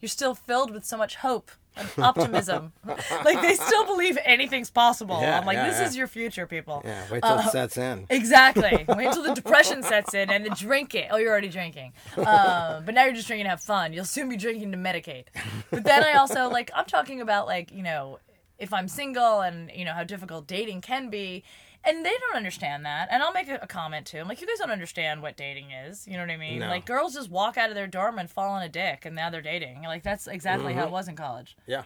you're 0.00 0.08
still 0.08 0.34
filled 0.34 0.70
with 0.72 0.84
so 0.84 0.96
much 0.96 1.16
hope 1.16 1.50
and 1.76 1.88
optimism. 1.98 2.72
like 2.86 3.40
they 3.42 3.54
still 3.54 3.84
believe 3.84 4.16
anything's 4.24 4.70
possible. 4.70 5.20
Yeah, 5.20 5.38
I'm 5.38 5.44
like, 5.46 5.56
yeah, 5.56 5.68
this 5.68 5.78
yeah. 5.78 5.86
is 5.86 5.96
your 5.96 6.06
future, 6.06 6.46
people. 6.46 6.80
Yeah, 6.84 7.04
wait 7.10 7.22
till 7.22 7.32
Uh, 7.32 7.42
it 7.46 7.50
sets 7.50 7.76
in. 7.76 8.06
Exactly. 8.08 8.84
Wait 8.88 9.06
until 9.06 9.22
the 9.22 9.34
depression 9.42 9.82
sets 9.82 10.14
in 10.14 10.30
and 10.30 10.44
the 10.44 10.50
drinking. 10.50 11.08
Oh, 11.10 11.18
you're 11.18 11.30
already 11.30 11.50
drinking. 11.50 11.92
Uh, 12.16 12.80
but 12.80 12.94
now 12.94 13.04
you're 13.04 13.14
just 13.14 13.26
drinking 13.26 13.44
to 13.44 13.50
have 13.50 13.60
fun. 13.60 13.92
You'll 13.92 14.04
soon 14.06 14.28
be 14.30 14.36
drinking 14.36 14.72
to 14.72 14.78
medicate. 14.78 15.24
But 15.70 15.84
then 15.84 16.02
I 16.02 16.14
also 16.14 16.48
like 16.48 16.70
I'm 16.74 16.86
talking 16.86 17.20
about 17.20 17.46
like 17.46 17.70
you 17.70 17.82
know 17.82 18.18
if 18.60 18.72
I'm 18.72 18.86
single 18.88 19.40
and 19.40 19.70
you 19.74 19.84
know 19.84 19.92
how 19.94 20.04
difficult 20.04 20.46
dating 20.46 20.82
can 20.82 21.10
be. 21.10 21.42
And 21.82 22.04
they 22.04 22.10
don't 22.10 22.36
understand 22.36 22.84
that. 22.84 23.08
And 23.10 23.22
I'll 23.22 23.32
make 23.32 23.48
a, 23.48 23.58
a 23.62 23.66
comment 23.66 24.04
too. 24.06 24.18
I'm 24.18 24.28
like, 24.28 24.42
you 24.42 24.46
guys 24.46 24.58
don't 24.58 24.70
understand 24.70 25.22
what 25.22 25.34
dating 25.38 25.70
is. 25.70 26.06
You 26.06 26.12
know 26.14 26.20
what 26.20 26.30
I 26.30 26.36
mean? 26.36 26.58
No. 26.58 26.68
Like, 26.68 26.84
girls 26.84 27.14
just 27.14 27.30
walk 27.30 27.56
out 27.56 27.70
of 27.70 27.74
their 27.74 27.86
dorm 27.86 28.18
and 28.18 28.28
fall 28.28 28.50
on 28.50 28.62
a 28.62 28.68
dick, 28.68 29.06
and 29.06 29.16
now 29.16 29.30
they're 29.30 29.40
dating. 29.40 29.82
Like, 29.84 30.02
that's 30.02 30.26
exactly 30.26 30.74
how 30.74 30.84
it 30.84 30.90
was 30.90 31.08
in 31.08 31.16
college. 31.16 31.56
Yeah. 31.66 31.84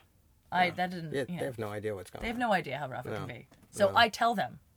I 0.51 0.71
that 0.71 0.91
didn't. 0.91 1.07
Mm-hmm. 1.13 1.15
Yeah, 1.15 1.25
you 1.29 1.39
they 1.39 1.45
have 1.45 1.59
no 1.61 1.69
idea 1.69 1.95
what's 1.95 2.11
going 2.11 2.21
on. 2.21 2.23
They 2.25 2.29
have 2.29 2.37
on. 2.37 2.41
no 2.41 2.53
idea 2.53 2.77
how 2.79 2.89
rough 2.89 3.07
it 3.07 3.11
No. 3.13 3.19
can 3.19 3.29
be. 3.29 3.47
So 3.71 3.87
No. 3.91 3.97
I 3.97 4.09
tell 4.09 4.35
them. 4.35 4.59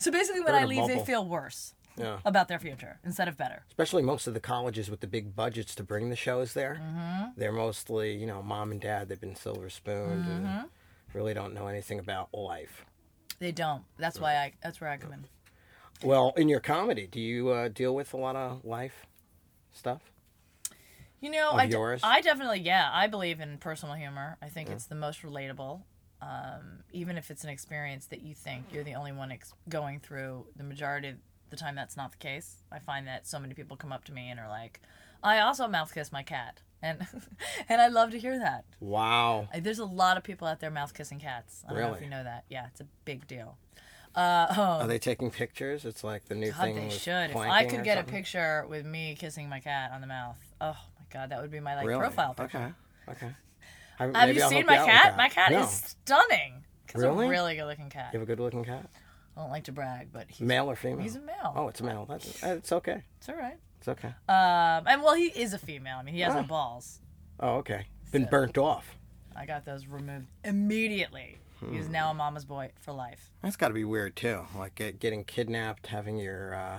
So 0.00 0.10
basically, 0.10 0.40
when 0.40 0.54
I 0.56 0.64
leave, 0.64 0.86
they 0.88 0.98
feel 1.04 1.24
worse 1.24 1.74
Yeah. 1.96 2.18
about 2.24 2.48
their 2.48 2.58
future 2.58 2.98
instead 3.04 3.28
of 3.28 3.36
better. 3.36 3.64
Especially 3.68 4.02
most 4.02 4.26
of 4.26 4.34
the 4.34 4.40
colleges 4.40 4.90
with 4.90 5.00
the 5.00 5.06
big 5.06 5.36
budgets 5.36 5.74
to 5.76 5.82
bring 5.84 6.08
the 6.10 6.16
shows 6.16 6.54
there. 6.54 6.80
Mm-hmm. 6.82 7.24
They're 7.36 7.52
mostly, 7.52 8.14
you 8.16 8.26
know, 8.26 8.42
mom 8.42 8.70
and 8.72 8.80
dad. 8.80 9.08
They've 9.08 9.20
been 9.20 9.36
silver 9.36 9.68
spooned 9.70 10.24
Mm-hmm. 10.24 10.46
and 10.46 10.68
really 11.14 11.34
don't 11.34 11.54
know 11.54 11.66
anything 11.66 11.98
about 11.98 12.32
life. 12.32 12.84
They 13.38 13.52
don't. 13.52 13.84
That's 13.98 14.18
why 14.20 14.36
I. 14.36 14.52
That's 14.62 14.80
where 14.80 14.90
I 14.90 14.96
come 14.96 15.12
in. 15.12 15.24
Well, 16.02 16.32
in 16.36 16.48
your 16.48 16.60
comedy, 16.60 17.06
do 17.06 17.20
you 17.20 17.50
uh, 17.50 17.68
deal 17.68 17.94
with 17.94 18.12
a 18.12 18.16
lot 18.16 18.36
of 18.36 18.64
life 18.64 19.06
stuff? 19.72 20.00
You 21.20 21.30
know, 21.30 21.50
I, 21.52 21.66
de- 21.66 21.98
I 22.04 22.20
definitely, 22.20 22.60
yeah, 22.60 22.88
I 22.92 23.08
believe 23.08 23.40
in 23.40 23.58
personal 23.58 23.96
humor. 23.96 24.36
I 24.40 24.48
think 24.48 24.70
it's 24.70 24.84
the 24.86 24.94
most 24.94 25.22
relatable. 25.22 25.82
Um, 26.22 26.84
even 26.92 27.16
if 27.16 27.30
it's 27.30 27.42
an 27.42 27.50
experience 27.50 28.06
that 28.06 28.22
you 28.22 28.34
think 28.34 28.66
you're 28.72 28.84
the 28.84 28.94
only 28.94 29.12
one 29.12 29.32
ex- 29.32 29.52
going 29.68 29.98
through, 30.00 30.46
the 30.56 30.62
majority 30.64 31.08
of 31.08 31.16
the 31.50 31.56
time 31.56 31.74
that's 31.74 31.96
not 31.96 32.12
the 32.12 32.18
case. 32.18 32.62
I 32.70 32.78
find 32.78 33.06
that 33.08 33.26
so 33.26 33.38
many 33.40 33.54
people 33.54 33.76
come 33.76 33.92
up 33.92 34.04
to 34.04 34.12
me 34.12 34.30
and 34.30 34.38
are 34.38 34.48
like, 34.48 34.80
"I 35.22 35.40
also 35.40 35.66
mouth 35.66 35.92
kiss 35.92 36.12
my 36.12 36.22
cat," 36.22 36.60
and 36.82 37.06
and 37.68 37.80
I 37.80 37.88
love 37.88 38.10
to 38.12 38.18
hear 38.18 38.38
that. 38.38 38.64
Wow. 38.80 39.48
There's 39.58 39.78
a 39.78 39.84
lot 39.84 40.16
of 40.16 40.22
people 40.24 40.46
out 40.48 40.60
there 40.60 40.70
mouth 40.70 40.94
kissing 40.94 41.18
cats. 41.18 41.64
I 41.68 41.72
don't 41.72 41.82
know 41.82 41.94
if 41.94 42.02
you 42.02 42.08
know 42.08 42.22
that. 42.24 42.44
Yeah, 42.48 42.66
it's 42.68 42.80
a 42.80 42.86
big 43.04 43.26
deal. 43.26 43.56
Uh, 44.14 44.46
oh, 44.56 44.62
Are 44.62 44.86
they 44.86 44.98
taking 44.98 45.30
pictures? 45.30 45.84
It's 45.84 46.02
like 46.02 46.24
the 46.26 46.34
new 46.34 46.50
God, 46.50 46.60
thing. 46.62 46.74
they 46.76 46.88
should. 46.90 47.30
If 47.30 47.36
I 47.36 47.66
could 47.66 47.84
get 47.84 47.98
a 47.98 48.04
picture 48.04 48.66
with 48.68 48.84
me 48.84 49.14
kissing 49.18 49.48
my 49.48 49.60
cat 49.60 49.92
on 49.92 50.00
the 50.00 50.06
mouth, 50.06 50.38
oh 50.60 50.76
my 50.98 51.04
God, 51.12 51.30
that 51.30 51.40
would 51.40 51.50
be 51.50 51.60
my 51.60 51.76
like 51.76 51.86
Really? 51.86 52.00
profile 52.00 52.34
picture. 52.34 52.74
Okay. 53.08 53.26
Okay. 53.26 53.32
I- 54.00 54.26
Have 54.26 54.34
you 54.34 54.42
I'll 54.42 54.48
seen 54.48 54.66
my 54.66 54.78
with 54.78 54.86
cat? 54.86 55.16
My 55.16 55.28
cat 55.28 55.52
No. 55.52 55.62
is 55.62 55.70
stunning. 55.70 56.64
Really? 56.94 57.26
a 57.26 57.28
really 57.28 57.54
good 57.56 57.66
looking 57.66 57.90
cat. 57.90 58.10
You 58.12 58.18
have 58.20 58.26
a 58.28 58.30
good 58.30 58.40
looking 58.40 58.64
cat? 58.64 58.88
I 59.36 59.42
don't 59.42 59.50
like 59.50 59.64
to 59.64 59.72
brag, 59.72 60.08
but 60.12 60.26
he's, 60.28 60.40
Male 60.40 60.70
or 60.70 60.74
female? 60.74 61.02
he's 61.02 61.14
a 61.14 61.20
male. 61.20 61.52
Oh, 61.54 61.68
it's 61.68 61.80
a 61.80 61.84
male. 61.84 62.06
That's, 62.08 62.42
it's 62.42 62.72
okay. 62.72 63.02
It's 63.18 63.28
all 63.28 63.36
right. 63.36 63.58
It's 63.78 63.88
okay. 63.88 64.08
Um, 64.28 64.86
and 64.86 65.02
well, 65.02 65.14
he 65.14 65.26
is 65.26 65.52
a 65.54 65.58
female. 65.58 65.98
I 65.98 66.02
mean, 66.02 66.14
he 66.14 66.20
has 66.20 66.34
no 66.34 66.40
Oh. 66.40 66.44
balls. 66.44 67.00
Oh, 67.40 67.56
okay. 67.56 67.86
Been 68.12 68.24
burnt 68.26 68.58
off. 68.58 68.96
I 69.36 69.46
got 69.46 69.64
those 69.64 69.86
removed 69.86 70.26
immediately. 70.44 71.38
Hmm. 71.60 71.74
He's 71.74 71.88
now 71.88 72.10
a 72.10 72.14
mama's 72.14 72.44
boy 72.44 72.70
for 72.80 72.92
life. 72.92 73.30
That's 73.42 73.56
got 73.56 73.68
to 73.68 73.74
be 73.74 73.84
weird 73.84 74.16
too. 74.16 74.46
Like 74.56 74.74
get, 74.74 74.98
getting 75.00 75.24
kidnapped, 75.24 75.86
having 75.88 76.16
your. 76.18 76.54
Uh, 76.54 76.78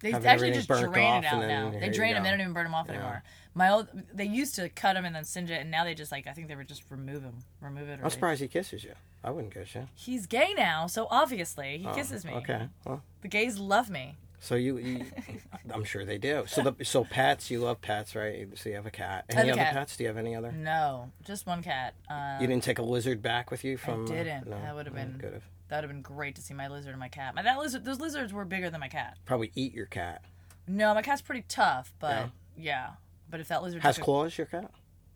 They 0.00 0.10
Having 0.10 0.26
actually 0.28 0.48
everything 0.48 0.58
just 0.58 0.68
burnt 0.68 0.92
drain 0.92 1.06
off 1.12 1.24
it 1.24 1.26
out 1.26 1.32
and 1.34 1.42
then 1.42 1.48
now. 1.48 1.70
here 1.70 1.80
They 1.80 1.86
you 1.86 1.92
drain 1.92 2.14
go. 2.16 2.22
They 2.22 2.30
don't 2.30 2.40
even 2.40 2.52
burn 2.52 2.64
them 2.64 2.74
off 2.74 2.88
anymore. 2.90 3.22
My 3.54 3.70
old, 3.70 3.88
they 4.12 4.24
used 4.26 4.54
to 4.56 4.68
cut 4.68 4.94
them 4.94 5.04
and 5.06 5.14
then 5.14 5.24
singe 5.24 5.50
it, 5.50 5.60
and 5.60 5.70
now 5.70 5.84
they 5.84 5.94
just 5.94 6.10
like 6.12 6.26
I 6.26 6.32
think 6.32 6.48
they 6.48 6.56
would 6.56 6.68
just 6.68 6.82
remove 6.90 7.22
them, 7.22 7.38
remove 7.60 7.88
it. 7.88 8.00
Or 8.00 8.04
I'm 8.04 8.10
surprised 8.10 8.40
he 8.42 8.48
kisses 8.48 8.84
you. 8.84 8.92
I 9.22 9.30
wouldn't 9.30 9.54
kiss 9.54 9.74
you. 9.74 9.88
He's 9.94 10.26
gay 10.26 10.52
now, 10.54 10.86
so 10.88 11.06
obviously 11.10 11.78
he 11.78 11.86
Oh, 11.86 11.94
kisses 11.94 12.24
me. 12.26 12.32
Okay. 12.34 12.68
Well, 12.84 13.02
The 13.22 13.28
gays 13.28 13.58
love 13.58 13.88
me. 13.88 14.16
So 14.44 14.54
you, 14.54 14.76
you 14.78 15.04
I'm 15.74 15.84
sure 15.84 16.04
they 16.04 16.18
do. 16.18 16.44
So 16.46 16.62
the 16.62 16.84
so 16.84 17.04
pets, 17.04 17.50
you 17.50 17.60
love 17.60 17.80
pets, 17.80 18.14
right? 18.14 18.46
So 18.56 18.68
you 18.68 18.74
have 18.76 18.86
a 18.86 18.90
cat. 18.90 19.24
Any 19.30 19.50
other 19.50 19.60
cat. 19.60 19.72
pets? 19.72 19.96
Do 19.96 20.04
you 20.04 20.08
have 20.08 20.16
any 20.18 20.34
other? 20.36 20.52
No, 20.52 21.10
just 21.24 21.46
one 21.46 21.62
cat. 21.62 21.94
Uh, 22.10 22.38
You 22.40 22.46
didn't 22.46 22.62
take 22.62 22.78
a 22.78 22.82
lizard 22.82 23.22
back 23.22 23.50
with 23.50 23.64
you 23.64 23.76
from? 23.76 24.04
uh, 24.04 24.08
didn't. 24.08 24.46
no, 24.48 24.60
That 24.60 24.74
would've 24.74 24.94
been- 24.94 25.18
Could 25.18 25.32
have. 25.32 25.42
that 25.68 25.76
would 25.78 25.84
have 25.84 25.90
been 25.90 26.02
great 26.02 26.34
to 26.36 26.42
see 26.42 26.54
my 26.54 26.68
lizard 26.68 26.90
and 26.90 27.00
my 27.00 27.08
cat. 27.08 27.34
My 27.34 27.42
that 27.42 27.58
lizard, 27.58 27.84
those 27.84 28.00
lizards 28.00 28.32
were 28.32 28.44
bigger 28.44 28.70
than 28.70 28.80
my 28.80 28.88
cat. 28.88 29.16
Probably 29.24 29.50
eat 29.54 29.72
your 29.74 29.86
cat. 29.86 30.22
No, 30.68 30.94
my 30.94 31.02
cat's 31.02 31.22
pretty 31.22 31.44
tough, 31.48 31.92
but 31.98 32.10
Yeah. 32.10 32.28
yeah. 32.56 32.88
but 33.30 33.40
if 33.40 33.48
that 33.48 33.62
lizard 33.62 33.82
Has 33.82 33.96
took 33.96 34.02
a- 34.02 34.04
claws, 34.04 34.38
your 34.38 34.46
cat? 34.46 34.70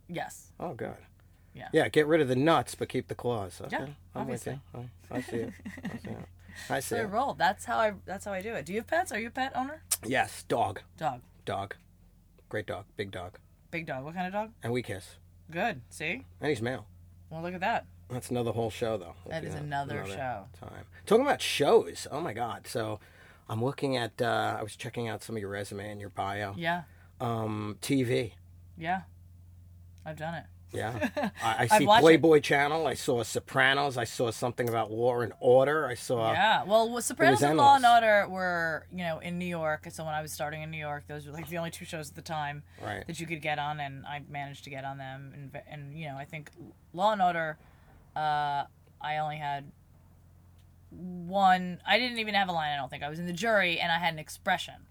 yes, 0.08 0.52
Oh, 0.58 0.72
good. 0.74 0.96
Yeah. 1.54 1.68
Yeah, 1.72 1.88
get 1.88 2.06
rid 2.06 2.20
of 2.20 2.28
the 2.28 2.36
nuts, 2.36 2.74
but 2.74 2.88
keep 2.88 3.08
the 3.08 3.14
claws. 3.14 3.60
Okay. 3.60 3.76
Yeah, 3.78 3.86
obviously. 4.14 4.60
I, 4.74 4.78
I 5.10 5.20
see 5.22 5.36
it. 5.38 5.52
I 5.84 5.96
see 5.98 6.10
it. 6.10 6.18
I 6.70 6.80
see 6.80 6.96
so 6.96 7.02
I 7.02 7.04
roll. 7.04 7.34
That's 7.34 7.64
how 7.64 7.78
I. 7.78 7.92
That's 8.06 8.24
how 8.24 8.32
I 8.32 8.42
do 8.42 8.54
it. 8.54 8.66
Do 8.66 8.72
you 8.72 8.78
have 8.80 8.86
pets? 8.86 9.12
Are 9.12 9.18
you 9.18 9.28
a 9.28 9.30
pet 9.30 9.52
owner? 9.54 9.82
Yes, 10.06 10.42
dog. 10.44 10.80
Dog. 10.96 11.20
Dog. 11.44 11.74
Great 12.48 12.66
dog. 12.66 12.84
Big 12.96 13.10
dog. 13.10 13.38
Big 13.70 13.86
dog. 13.86 14.04
What 14.04 14.14
kind 14.14 14.26
of 14.26 14.32
dog? 14.32 14.50
And 14.62 14.72
we 14.72 14.82
kiss. 14.82 15.16
Good. 15.50 15.82
See. 15.90 16.24
And 16.40 16.48
he's 16.50 16.62
male. 16.62 16.86
Well, 17.30 17.42
look 17.42 17.54
at 17.54 17.60
that. 17.60 17.86
That's 18.10 18.30
another 18.30 18.52
whole 18.52 18.70
show, 18.70 18.96
though. 18.96 19.14
That 19.28 19.42
If 19.44 19.50
is 19.50 19.54
know, 19.54 19.60
another 19.62 20.04
show. 20.06 20.46
Time. 20.58 20.86
Talking 21.04 21.24
about 21.26 21.42
shows. 21.42 22.06
Oh 22.10 22.20
my 22.20 22.32
God. 22.32 22.66
So, 22.66 23.00
I'm 23.48 23.62
looking 23.62 23.96
at. 23.96 24.20
Uh, 24.20 24.56
I 24.58 24.62
was 24.62 24.76
checking 24.76 25.08
out 25.08 25.22
some 25.22 25.36
of 25.36 25.40
your 25.40 25.50
resume 25.50 25.90
and 25.90 26.00
your 26.00 26.10
bio. 26.10 26.54
Yeah. 26.56 26.82
Um, 27.20 27.76
TV. 27.82 28.32
Yeah. 28.78 29.02
I've 30.06 30.16
done 30.16 30.34
it. 30.34 30.44
Yeah. 30.72 31.08
I, 31.42 31.66
I 31.70 31.78
see 31.78 31.86
watched 31.86 32.00
it. 32.00 32.02
Playboy 32.02 32.40
Channel. 32.40 32.86
I 32.86 32.94
saw 32.94 33.22
Sopranos. 33.22 33.96
I 33.96 34.04
saw 34.04 34.30
something 34.30 34.68
about 34.68 34.90
Law 34.92 35.20
and 35.20 35.32
Order. 35.40 35.86
I 35.86 35.94
saw. 35.94 36.32
Yeah. 36.32 36.64
Well, 36.64 37.00
Sopranos 37.00 37.42
and 37.42 37.56
Law 37.56 37.76
and. 37.76 37.86
Order 37.86 38.26
were, 38.28 38.86
you 38.92 38.98
know, 39.04 39.18
in 39.20 39.38
New 39.38 39.46
York. 39.46 39.86
So 39.90 40.04
when 40.04 40.14
I 40.14 40.20
was 40.22 40.30
starting 40.32 40.62
in 40.62 40.70
New 40.70 40.78
York, 40.78 41.04
those 41.08 41.26
were 41.26 41.32
like 41.32 41.48
the 41.48 41.58
only 41.58 41.70
two 41.70 41.84
shows 41.86 42.10
at 42.10 42.16
the 42.16 42.22
time 42.22 42.62
Right. 42.82 43.06
that 43.06 43.18
you 43.18 43.26
could 43.26 43.40
get 43.40 43.58
on, 43.58 43.80
and 43.80 44.04
I 44.06 44.20
managed 44.28 44.64
to 44.64 44.70
get 44.70 44.84
on 44.84 44.98
them. 44.98 45.32
And, 45.34 45.62
and 45.70 45.98
you 45.98 46.06
know, 46.08 46.16
I 46.16 46.24
think 46.26 46.50
Law 46.92 47.12
and 47.12 47.22
Order, 47.22 47.58
uh, 48.14 48.64
I 49.00 49.18
only 49.18 49.36
had 49.38 49.70
one. 50.90 51.80
I 51.86 51.98
didn't 51.98 52.18
even 52.18 52.34
have 52.34 52.48
a 52.48 52.52
line. 52.52 52.72
I 52.72 52.76
don't 52.76 52.90
think 52.90 53.02
I 53.02 53.08
was 53.08 53.18
in 53.18 53.26
the 53.26 53.32
jury, 53.32 53.78
and 53.80 53.90
I 53.92 53.98
had 53.98 54.12
an 54.12 54.18
expression. 54.18 54.74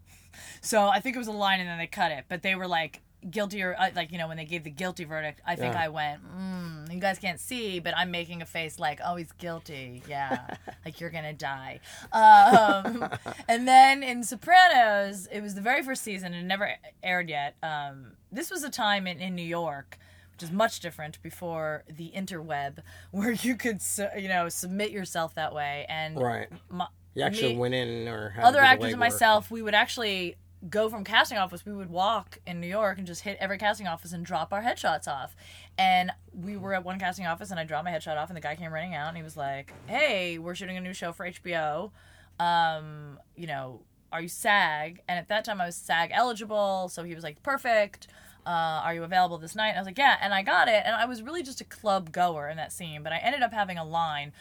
So 0.61 0.87
I 0.87 0.99
think 0.99 1.15
it 1.15 1.19
was 1.19 1.27
a 1.27 1.31
line, 1.31 1.59
and 1.61 1.67
then 1.67 1.79
they 1.79 1.87
cut 1.87 2.11
it. 2.11 2.25
But 2.29 2.43
they 2.43 2.53
were 2.53 2.67
like 2.67 3.01
guilty 3.31 3.61
or 3.63 3.75
uh, 3.79 3.89
like 3.95 4.11
you 4.11 4.17
know 4.17 4.27
when 4.27 4.37
they 4.37 4.45
gave 4.45 4.63
the 4.63 4.69
guilty 4.69 5.03
verdict. 5.03 5.41
I 5.45 5.55
think 5.55 5.73
Yeah. 5.73 5.83
I 5.83 5.87
went. 5.89 6.21
Mm, 6.37 6.93
you 6.93 6.99
guys 6.99 7.19
can't 7.19 7.39
see, 7.39 7.79
but 7.79 7.95
I'm 7.97 8.11
making 8.11 8.41
a 8.41 8.45
face 8.45 8.79
like, 8.79 8.99
oh, 9.05 9.15
he's 9.15 9.31
guilty. 9.33 10.03
Yeah, 10.07 10.55
like 10.85 10.99
you're 10.99 11.09
gonna 11.09 11.33
die. 11.33 11.79
Um, 12.11 13.09
and 13.47 13.67
then 13.67 14.03
in 14.03 14.23
Sopranos, 14.23 15.27
it 15.31 15.41
was 15.41 15.55
the 15.55 15.61
very 15.61 15.83
first 15.83 16.03
season. 16.03 16.33
It 16.33 16.43
never 16.43 16.71
aired 17.03 17.29
yet. 17.29 17.55
Um, 17.63 18.13
this 18.31 18.49
was 18.51 18.63
a 18.63 18.69
time 18.69 19.07
in, 19.07 19.19
in 19.19 19.35
New 19.35 19.41
York. 19.43 19.97
Which 20.33 20.43
is 20.43 20.51
much 20.51 20.81
different 20.81 21.19
before 21.23 21.83
the 21.89 22.11
interweb, 22.15 22.77
where 23.11 23.31
you 23.31 23.55
could, 23.55 23.81
su- 23.81 24.05
you 24.15 24.27
know, 24.27 24.49
submit 24.49 24.91
yourself 24.91 25.33
that 25.33 25.51
way. 25.51 25.87
And 25.89 26.15
Right. 26.15 26.47
my, 26.69 26.85
You 27.15 27.23
actually 27.23 27.53
me- 27.53 27.57
went 27.59 27.73
in 27.73 28.07
or 28.07 28.35
other 28.37 28.43
to 28.43 28.51
do 28.51 28.51
the 28.61 28.67
actors 28.67 28.91
and 28.91 28.99
myself, 28.99 29.49
we 29.49 29.63
would 29.63 29.73
actually 29.73 30.35
go 30.69 30.89
from 30.89 31.03
casting 31.03 31.37
office. 31.37 31.65
We 31.65 31.73
would 31.73 31.89
walk 31.89 32.39
in 32.45 32.59
New 32.59 32.67
York 32.67 32.97
and 32.97 33.05
just 33.05 33.21
hit 33.21 33.37
every 33.39 33.57
casting 33.57 33.87
office 33.87 34.11
and 34.11 34.25
drop 34.25 34.51
our 34.51 34.61
headshots 34.61 35.07
off. 35.07 35.35
And 35.77 36.11
we 36.33 36.57
were 36.57 36.73
at 36.73 36.83
one 36.83 36.99
casting 36.99 37.27
office, 37.27 37.51
and 37.51 37.59
I 37.59 37.63
dropped 37.63 37.85
my 37.85 37.91
headshot 37.91 38.17
off, 38.17 38.29
and 38.29 38.37
the 38.37 38.41
guy 38.41 38.55
came 38.55 38.73
running 38.73 38.95
out, 38.95 39.09
and 39.09 39.17
he 39.17 39.23
was 39.23 39.37
like, 39.37 39.73
"Hey, 39.85 40.37
we're 40.37 40.55
shooting 40.55 40.77
a 40.77 40.81
new 40.81 40.93
show 40.93 41.11
for 41.11 41.25
HBO. 41.25 41.91
Um, 42.39 43.19
you 43.35 43.47
know, 43.47 43.81
are 44.11 44.21
you 44.21 44.27
SAG?" 44.27 45.01
And 45.07 45.19
at 45.19 45.27
that 45.29 45.45
time, 45.45 45.61
I 45.61 45.65
was 45.67 45.75
SAG 45.75 46.11
eligible, 46.13 46.89
so 46.89 47.03
he 47.03 47.15
was 47.15 47.23
like, 47.23 47.43
"Perfect." 47.43 48.07
Uh, 48.45 48.79
are 48.85 48.93
you 48.93 49.03
available 49.03 49.37
this 49.37 49.57
night? 49.57 49.71
And 49.71 49.77
I 49.77 49.81
was 49.81 49.87
like, 49.87 49.97
yeah, 49.97 50.15
and 50.21 50.33
I 50.33 50.41
got 50.41 50.69
it. 50.69 50.83
And 50.85 50.95
I 50.95 51.03
was 51.03 51.21
really 51.21 51.43
just 51.43 51.59
a 51.59 51.65
club 51.65 52.13
goer 52.13 52.47
in 52.47 52.55
that 52.55 52.71
scene, 52.71 53.03
but 53.03 53.11
I 53.11 53.17
ended 53.17 53.41
up 53.41 53.51
having 53.51 53.77
a 53.77 53.83
line 53.83 54.31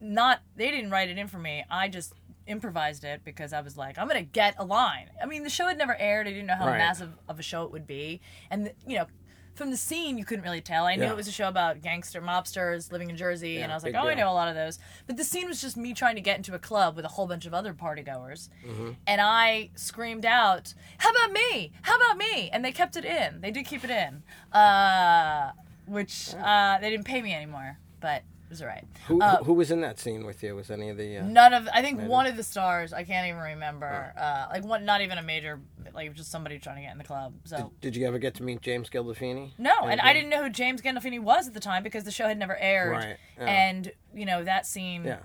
not 0.00 0.42
they 0.56 0.70
didn't 0.70 0.90
write 0.90 1.08
it 1.08 1.18
in 1.18 1.28
for 1.28 1.38
me. 1.38 1.64
I 1.70 1.88
just 1.88 2.12
improvised 2.46 3.04
it 3.04 3.22
because 3.24 3.52
I 3.52 3.60
was 3.60 3.76
like, 3.76 3.98
I'm 3.98 4.06
gonna 4.08 4.22
get 4.22 4.54
a 4.58 4.64
line. 4.64 5.10
I 5.22 5.26
mean, 5.26 5.42
the 5.42 5.50
show 5.50 5.66
had 5.66 5.78
never 5.78 5.96
aired. 5.96 6.26
I 6.26 6.30
didn't 6.30 6.46
know 6.46 6.56
how 6.56 6.66
Right. 6.66 6.78
massive 6.78 7.12
of 7.28 7.38
a 7.38 7.42
show 7.42 7.64
it 7.64 7.70
would 7.72 7.86
be, 7.86 8.20
and 8.50 8.72
you 8.86 8.96
know, 8.98 9.06
from 9.54 9.70
the 9.70 9.76
scene 9.76 10.18
you 10.18 10.24
couldn't 10.24 10.42
really 10.44 10.60
tell. 10.60 10.84
I 10.84 10.96
knew 10.96 11.04
Yeah. 11.04 11.10
it 11.10 11.16
was 11.16 11.28
a 11.28 11.32
show 11.32 11.46
about 11.46 11.80
gangster 11.80 12.20
mobsters 12.20 12.90
living 12.90 13.08
in 13.08 13.16
Jersey, 13.16 13.58
and 13.62 13.70
I 13.70 13.76
was 13.76 13.84
like, 13.84 13.94
oh, 13.94 14.08
I 14.08 14.14
know 14.14 14.28
a 14.28 14.34
lot 14.34 14.48
of 14.48 14.56
those. 14.56 14.80
But 15.06 15.16
the 15.16 15.22
scene 15.22 15.46
was 15.46 15.60
just 15.60 15.76
me 15.76 15.94
trying 15.94 16.16
to 16.16 16.20
get 16.20 16.36
into 16.36 16.54
a 16.54 16.58
club 16.58 16.96
with 16.96 17.04
a 17.04 17.08
whole 17.08 17.28
bunch 17.28 17.46
of 17.46 17.54
other 17.54 17.72
party 17.72 18.02
goers, 18.02 18.50
Mm-hmm. 18.66 18.90
and 19.06 19.20
I 19.20 19.70
screamed 19.76 20.26
out, 20.26 20.74
"How 20.98 21.10
about 21.10 21.30
me? 21.32 21.70
How 21.82 21.94
about 21.96 22.16
me?" 22.18 22.50
And 22.50 22.64
they 22.64 22.72
kept 22.72 22.96
it 22.96 23.04
in. 23.04 23.40
They 23.42 23.52
did 23.52 23.64
keep 23.64 23.84
it 23.84 23.90
in, 23.90 24.24
uh, 24.52 25.52
which 25.86 26.34
uh, 26.34 26.78
they 26.78 26.90
didn't 26.90 27.06
pay 27.06 27.22
me 27.22 27.32
anymore, 27.32 27.78
but 28.00 28.22
was 28.54 28.62
alright. 28.62 28.84
Who, 29.08 29.20
Uh, 29.20 29.42
who 29.44 29.52
was 29.54 29.70
in 29.70 29.80
that 29.80 29.98
scene 29.98 30.24
with 30.24 30.42
you? 30.42 30.54
Was 30.54 30.70
any 30.70 30.88
of 30.90 30.96
the? 30.96 31.18
Uh... 31.18 31.24
None 31.24 31.52
of 31.52 31.68
I 31.72 31.82
think 31.82 32.00
one 32.00 32.26
of 32.26 32.36
the 32.36 32.42
stars 32.42 32.92
I 32.92 33.04
can't 33.04 33.26
even 33.28 33.40
remember. 33.40 34.12
Uh, 34.16 34.46
like 34.50 34.64
one, 34.64 34.84
not 34.84 35.00
even 35.00 35.18
a 35.18 35.22
major, 35.22 35.60
like 35.92 36.14
just 36.14 36.30
somebody 36.30 36.58
trying 36.58 36.76
to 36.76 36.82
get 36.82 36.92
in 36.92 36.98
the 36.98 37.04
club. 37.04 37.34
So 37.44 37.72
Did 37.80 37.96
you 37.96 38.06
ever 38.06 38.18
get 38.18 38.34
to 38.36 38.42
meet 38.42 38.60
James 38.62 38.88
Gandolfini? 38.88 39.52
no, 39.58 39.72
and 39.82 40.00
I 40.00 40.12
didn't 40.12 40.30
know 40.30 40.42
who 40.44 40.50
James 40.50 40.80
Gandolfini 40.80 41.20
was 41.20 41.48
at 41.48 41.54
the 41.54 41.60
time 41.60 41.82
because 41.82 42.04
the 42.04 42.10
show 42.12 42.28
had 42.28 42.38
never 42.38 42.56
aired. 42.56 42.92
Right. 42.92 43.16
And 43.38 43.92
you 44.14 44.24
know 44.24 44.44
that 44.44 44.66
scene, 44.66 45.04
Yeah. 45.04 45.18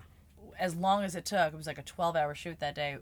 as 0.57 0.75
long 0.75 1.03
as 1.03 1.15
it 1.15 1.25
took, 1.25 1.53
it 1.53 1.57
was 1.57 1.67
like 1.67 1.77
a 1.77 1.83
twelve-hour 1.83 2.33
shoot 2.36 2.59
that 2.59 2.74
day. 2.75 2.98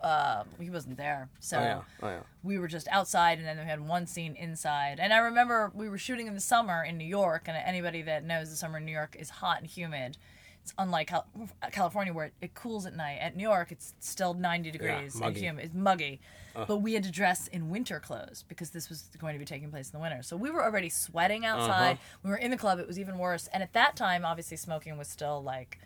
Uh, 0.00 0.44
he 0.60 0.70
wasn't 0.70 0.96
there, 0.96 1.28
so 1.40 1.58
Oh 1.58 1.60
yeah. 1.62 1.80
Oh 2.02 2.08
yeah. 2.08 2.20
we 2.44 2.58
were 2.58 2.68
just 2.68 2.86
outside, 2.88 3.38
and 3.38 3.46
then 3.46 3.58
we 3.58 3.64
had 3.64 3.80
one 3.80 4.06
scene 4.06 4.36
inside. 4.36 5.00
And 5.00 5.12
I 5.12 5.18
remember 5.18 5.72
we 5.74 5.88
were 5.88 5.98
shooting 5.98 6.26
in 6.28 6.34
the 6.34 6.40
summer 6.40 6.84
in 6.84 6.96
New 6.98 7.04
York, 7.04 7.44
and 7.48 7.56
anybody 7.56 8.02
that 8.02 8.24
knows 8.24 8.50
the 8.50 8.56
summer 8.56 8.78
in 8.78 8.84
New 8.84 8.92
York 8.92 9.16
is 9.18 9.28
hot 9.30 9.58
and 9.58 9.66
humid. 9.66 10.16
It's 10.62 10.74
unlike 10.78 11.08
Cal- 11.08 11.26
California 11.72 12.12
where 12.12 12.26
it, 12.26 12.32
it 12.42 12.54
cools 12.54 12.84
at 12.86 12.94
night. 12.94 13.18
At 13.20 13.36
New 13.36 13.42
York, 13.42 13.72
it's 13.72 13.94
still 14.00 14.34
90 14.34 14.70
degrees 14.70 15.14
and 15.14 15.36
humid. 15.42 15.64
It's 15.64 15.74
muggy. 15.74 16.20
But 16.66 16.78
we 16.78 16.94
had 16.94 17.04
to 17.04 17.10
dress 17.12 17.46
in 17.46 17.70
winter 17.70 18.00
clothes 18.00 18.44
because 18.48 18.70
this 18.70 18.88
was 18.88 19.04
going 19.18 19.34
to 19.34 19.38
be 19.38 19.44
taking 19.44 19.70
place 19.70 19.90
in 19.90 19.98
the 19.98 20.02
winter. 20.02 20.22
So 20.24 20.36
we 20.36 20.50
were 20.50 20.64
already 20.64 20.88
sweating 20.88 21.44
outside. 21.46 21.98
We 22.24 22.30
were 22.30 22.36
in 22.36 22.50
the 22.50 22.56
club. 22.56 22.80
It 22.80 22.86
was 22.88 22.98
even 22.98 23.16
worse. 23.18 23.48
And 23.52 23.62
at 23.62 23.72
that 23.74 23.94
time, 23.94 24.24
obviously, 24.24 24.56
smoking 24.56 24.98
was 24.98 25.06
still 25.08 25.40
like 25.42 25.78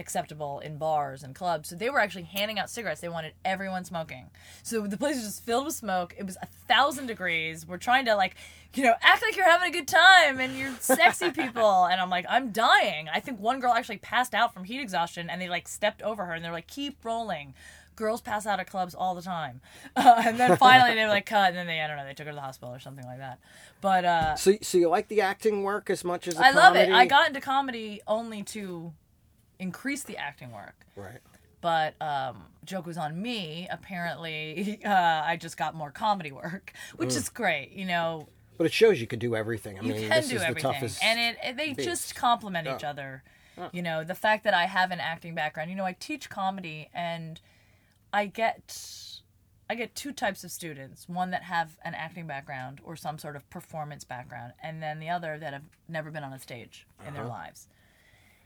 acceptable 0.00 0.58
in 0.60 0.78
bars 0.78 1.22
and 1.22 1.34
clubs. 1.34 1.68
So 1.68 1.76
they 1.76 1.90
were 1.90 2.00
actually 2.00 2.24
handing 2.24 2.58
out 2.58 2.68
cigarettes. 2.70 3.00
They 3.00 3.08
wanted 3.08 3.34
everyone 3.44 3.84
smoking. 3.84 4.30
So 4.62 4.86
the 4.86 4.96
place 4.96 5.16
was 5.16 5.24
just 5.26 5.44
filled 5.44 5.66
with 5.66 5.74
smoke. 5.74 6.14
It 6.18 6.26
was 6.26 6.36
a 6.42 6.46
thousand 6.66 7.06
degrees. 7.06 7.66
We're 7.66 7.76
trying 7.76 8.06
to 8.06 8.16
like, 8.16 8.34
you 8.74 8.82
know, 8.84 8.94
act 9.02 9.22
like 9.22 9.36
you're 9.36 9.48
having 9.48 9.68
a 9.68 9.72
good 9.72 9.86
time 9.88 10.40
and 10.40 10.56
you're 10.56 10.74
sexy 10.80 11.30
people. 11.42 11.84
And 11.84 12.00
I'm 12.00 12.10
like, 12.10 12.26
I'm 12.28 12.50
dying. 12.50 13.08
I 13.12 13.20
think 13.20 13.38
one 13.38 13.60
girl 13.60 13.72
actually 13.72 13.98
passed 13.98 14.34
out 14.34 14.52
from 14.54 14.64
heat 14.64 14.80
exhaustion 14.80 15.30
and 15.30 15.40
they 15.40 15.48
like 15.48 15.68
stepped 15.68 16.02
over 16.02 16.24
her 16.24 16.32
and 16.32 16.44
they're 16.44 16.52
like, 16.52 16.66
keep 16.66 17.04
rolling. 17.04 17.54
Girls 17.96 18.22
pass 18.22 18.46
out 18.46 18.60
at 18.60 18.70
clubs 18.70 18.94
all 18.94 19.14
the 19.14 19.22
time. 19.22 19.60
Uh, 19.96 20.22
and 20.24 20.38
then 20.38 20.56
finally 20.56 20.94
they 20.94 21.02
were 21.02 21.08
like, 21.08 21.26
cut. 21.26 21.48
And 21.48 21.56
then 21.56 21.66
they, 21.66 21.80
I 21.80 21.86
don't 21.86 21.96
know, 21.96 22.06
they 22.06 22.14
took 22.14 22.26
her 22.26 22.32
to 22.32 22.36
the 22.36 22.40
hospital 22.40 22.72
or 22.74 22.78
something 22.78 23.04
like 23.04 23.18
that. 23.18 23.38
But 23.82 24.04
uh, 24.04 24.36
So, 24.36 24.56
so 24.62 24.78
you 24.78 24.88
like 24.88 25.08
the 25.08 25.20
acting 25.20 25.62
work 25.62 25.90
as 25.90 26.04
much 26.04 26.26
as 26.28 26.34
the 26.34 26.46
I 26.46 26.52
love 26.52 26.76
it. 26.76 26.90
I 26.90 27.04
got 27.06 27.26
into 27.28 27.40
comedy 27.40 28.00
only 28.06 28.42
to 28.44 28.92
increase 29.60 30.02
the 30.02 30.16
acting 30.16 30.50
work 30.52 30.86
right. 30.96 31.20
but 31.60 31.94
um, 32.00 32.42
joke 32.64 32.86
was 32.86 32.96
on 32.98 33.20
me. 33.20 33.68
Apparently, 33.70 34.80
uh, 34.84 34.90
I 35.24 35.36
just 35.36 35.56
got 35.56 35.74
more 35.74 35.90
comedy 35.90 36.32
work, 36.32 36.72
which 36.96 37.14
is 37.14 37.28
great. 37.28 37.72
You 37.72 37.84
know, 37.86 38.28
But 38.58 38.66
it 38.66 38.72
shows 38.72 39.00
you 39.00 39.06
can 39.06 39.18
do 39.18 39.36
everything. 39.36 39.78
I 39.78 39.82
you 39.82 39.92
mean, 39.92 40.00
can 40.08 40.10
this 40.10 40.28
do 40.30 40.36
is 40.36 40.42
everything, 40.42 40.68
the 40.70 40.74
toughest. 40.74 41.04
and 41.04 41.18
it, 41.20 41.36
it- 41.44 41.56
they 41.56 41.72
beast. 41.74 41.88
just 41.88 42.14
complement 42.14 42.66
each 42.68 42.84
other. 42.84 43.22
You 43.72 43.82
know, 43.82 44.04
the 44.04 44.14
fact 44.14 44.44
that 44.44 44.54
I 44.54 44.64
have 44.64 44.90
an 44.90 45.00
acting 45.00 45.34
background. 45.34 45.68
You 45.68 45.76
know, 45.76 45.84
I 45.84 45.92
teach 45.92 46.30
comedy, 46.30 46.88
and 46.94 47.38
I 48.12 48.24
get. 48.26 48.74
I 49.68 49.74
get 49.76 49.94
two 49.94 50.10
types 50.12 50.42
of 50.42 50.50
students 50.50 51.08
one 51.08 51.30
that 51.30 51.44
have 51.44 51.76
an 51.84 51.94
acting 51.94 52.26
background 52.26 52.80
or 52.82 52.96
some 52.96 53.18
sort 53.18 53.36
of 53.36 53.48
performance 53.50 54.02
background, 54.02 54.52
and 54.62 54.82
then 54.82 54.98
the 54.98 55.08
other 55.10 55.38
that 55.38 55.52
have 55.52 55.62
never 55.88 56.10
been 56.10 56.24
on 56.24 56.32
a 56.32 56.38
stage 56.40 56.86
in 57.06 57.14
their 57.14 57.26
lives. 57.26 57.68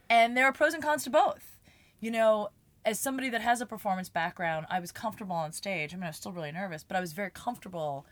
And 0.09 0.35
there 0.35 0.45
are 0.45 0.53
pros 0.53 0.73
and 0.73 0.83
cons 0.83 1.03
to 1.05 1.09
both. 1.09 1.57
You 1.99 2.11
know, 2.11 2.49
as 2.85 2.99
somebody 2.99 3.29
that 3.29 3.41
has 3.41 3.61
a 3.61 3.65
performance 3.65 4.09
background, 4.09 4.67
I 4.69 4.79
was 4.79 4.91
comfortable 4.91 5.35
on 5.35 5.51
stage. 5.51 5.93
I 5.93 5.97
mean, 5.97 6.03
I 6.03 6.09
was 6.09 6.17
still 6.17 6.31
really 6.31 6.51
nervous, 6.51 6.83
but 6.83 6.95
I 6.95 6.99
was 6.99 7.13
very 7.13 7.31
comfortable, 7.31 8.05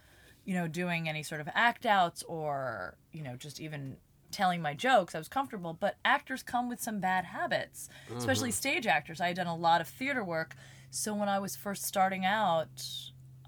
you 0.45 0.55
know, 0.55 0.67
doing 0.67 1.07
any 1.07 1.21
sort 1.21 1.41
of 1.41 1.49
act 1.53 1.85
outs 1.85 2.23
or, 2.23 2.97
you 3.11 3.21
know, 3.21 3.35
just 3.35 3.61
even 3.61 3.97
telling 4.31 4.61
my 4.61 4.73
jokes. 4.73 5.13
I 5.13 5.19
was 5.19 5.27
comfortable, 5.27 5.77
but 5.79 5.97
actors 6.03 6.41
come 6.41 6.67
with 6.67 6.81
some 6.81 6.99
bad 6.99 7.25
habits, 7.25 7.87
especially 8.17 8.49
mm-hmm. 8.49 8.55
stage 8.55 8.87
actors. 8.87 9.21
I 9.21 9.27
had 9.27 9.35
done 9.35 9.47
a 9.47 9.55
lot 9.55 9.79
of 9.79 9.87
theater 9.87 10.23
work. 10.23 10.55
So 10.89 11.13
when 11.13 11.29
I 11.29 11.39
was 11.39 11.55
first 11.55 11.85
starting 11.85 12.25
out, 12.25 12.83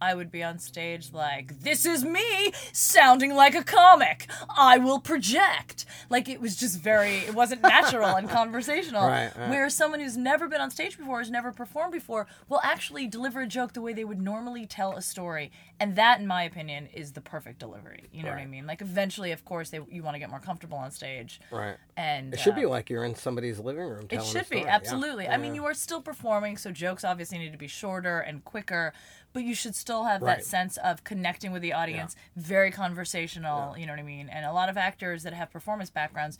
I 0.01 0.13
would 0.13 0.31
be 0.31 0.43
on 0.43 0.59
stage 0.59 1.13
like, 1.13 1.61
this 1.61 1.85
is 1.85 2.03
me 2.03 2.51
sounding 2.73 3.33
like 3.33 3.55
a 3.55 3.63
comic. 3.63 4.27
I 4.55 4.77
will 4.77 4.99
project. 4.99 5.85
Like 6.09 6.27
it 6.27 6.41
was 6.41 6.55
just 6.55 6.79
very, 6.79 7.17
it 7.19 7.33
wasn't 7.33 7.61
natural 7.61 8.15
and 8.15 8.29
conversational. 8.41 9.07
Right, 9.07 9.31
right. 9.35 9.49
Where 9.49 9.69
someone 9.69 9.99
who's 10.01 10.17
never 10.17 10.47
been 10.47 10.61
on 10.61 10.69
stage 10.69 10.97
before, 10.97 11.19
has 11.19 11.31
never 11.31 11.51
performed 11.51 11.93
before, 11.93 12.27
will 12.49 12.61
actually 12.63 13.07
deliver 13.07 13.41
a 13.41 13.47
joke 13.47 13.73
the 13.73 13.81
way 13.81 13.93
they 13.93 14.05
would 14.05 14.21
normally 14.21 14.65
tell 14.65 14.93
a 14.93 15.01
story. 15.01 15.51
And 15.79 15.95
that, 15.95 16.19
in 16.19 16.27
my 16.27 16.43
opinion, 16.43 16.87
is 16.93 17.13
the 17.13 17.21
perfect 17.21 17.59
delivery. 17.59 18.05
You 18.11 18.23
know 18.23 18.29
what 18.29 18.39
I 18.39 18.45
mean? 18.45 18.65
Like 18.65 18.81
eventually, 18.81 19.31
of 19.31 19.43
course, 19.45 19.69
they, 19.69 19.79
you 19.89 20.03
want 20.03 20.15
to 20.15 20.19
get 20.19 20.29
more 20.29 20.39
comfortable 20.39 20.77
on 20.77 20.91
stage. 20.91 21.39
right. 21.51 21.77
And 21.97 22.33
It 22.33 22.39
should 22.41 22.53
uh, 22.53 22.57
be 22.57 22.65
like 22.65 22.89
you're 22.89 23.05
in 23.05 23.15
somebody's 23.15 23.59
living 23.59 23.83
room. 23.83 24.07
it 24.09 24.23
should 24.23 24.41
be 24.49 24.57
story. 24.57 24.61
Yeah. 24.63 24.75
absolutely. 24.75 25.27
I 25.27 25.37
mean, 25.37 25.55
you 25.55 25.65
are 25.65 25.73
still 25.73 26.01
performing, 26.01 26.57
so 26.57 26.71
jokes 26.71 27.03
obviously 27.05 27.37
need 27.37 27.53
to 27.53 27.57
be 27.57 27.67
shorter 27.67 28.19
and 28.19 28.43
quicker. 28.43 28.93
But 29.35 29.43
you 29.43 29.53
should 29.53 29.75
still 29.75 30.05
have 30.05 30.21
Right. 30.21 30.37
that 30.37 30.45
sense 30.45 30.77
of 30.77 31.03
connecting 31.03 31.51
with 31.51 31.61
the 31.61 31.73
audience. 31.73 32.15
Very 32.37 32.71
conversational. 32.71 33.77
You 33.77 33.85
know 33.85 33.91
what 33.91 33.99
I 33.99 34.03
mean? 34.03 34.29
And 34.29 34.45
a 34.45 34.53
lot 34.53 34.69
of 34.69 34.77
actors 34.77 35.23
that 35.23 35.33
have 35.33 35.51
performance 35.51 35.89
backgrounds. 35.89 36.39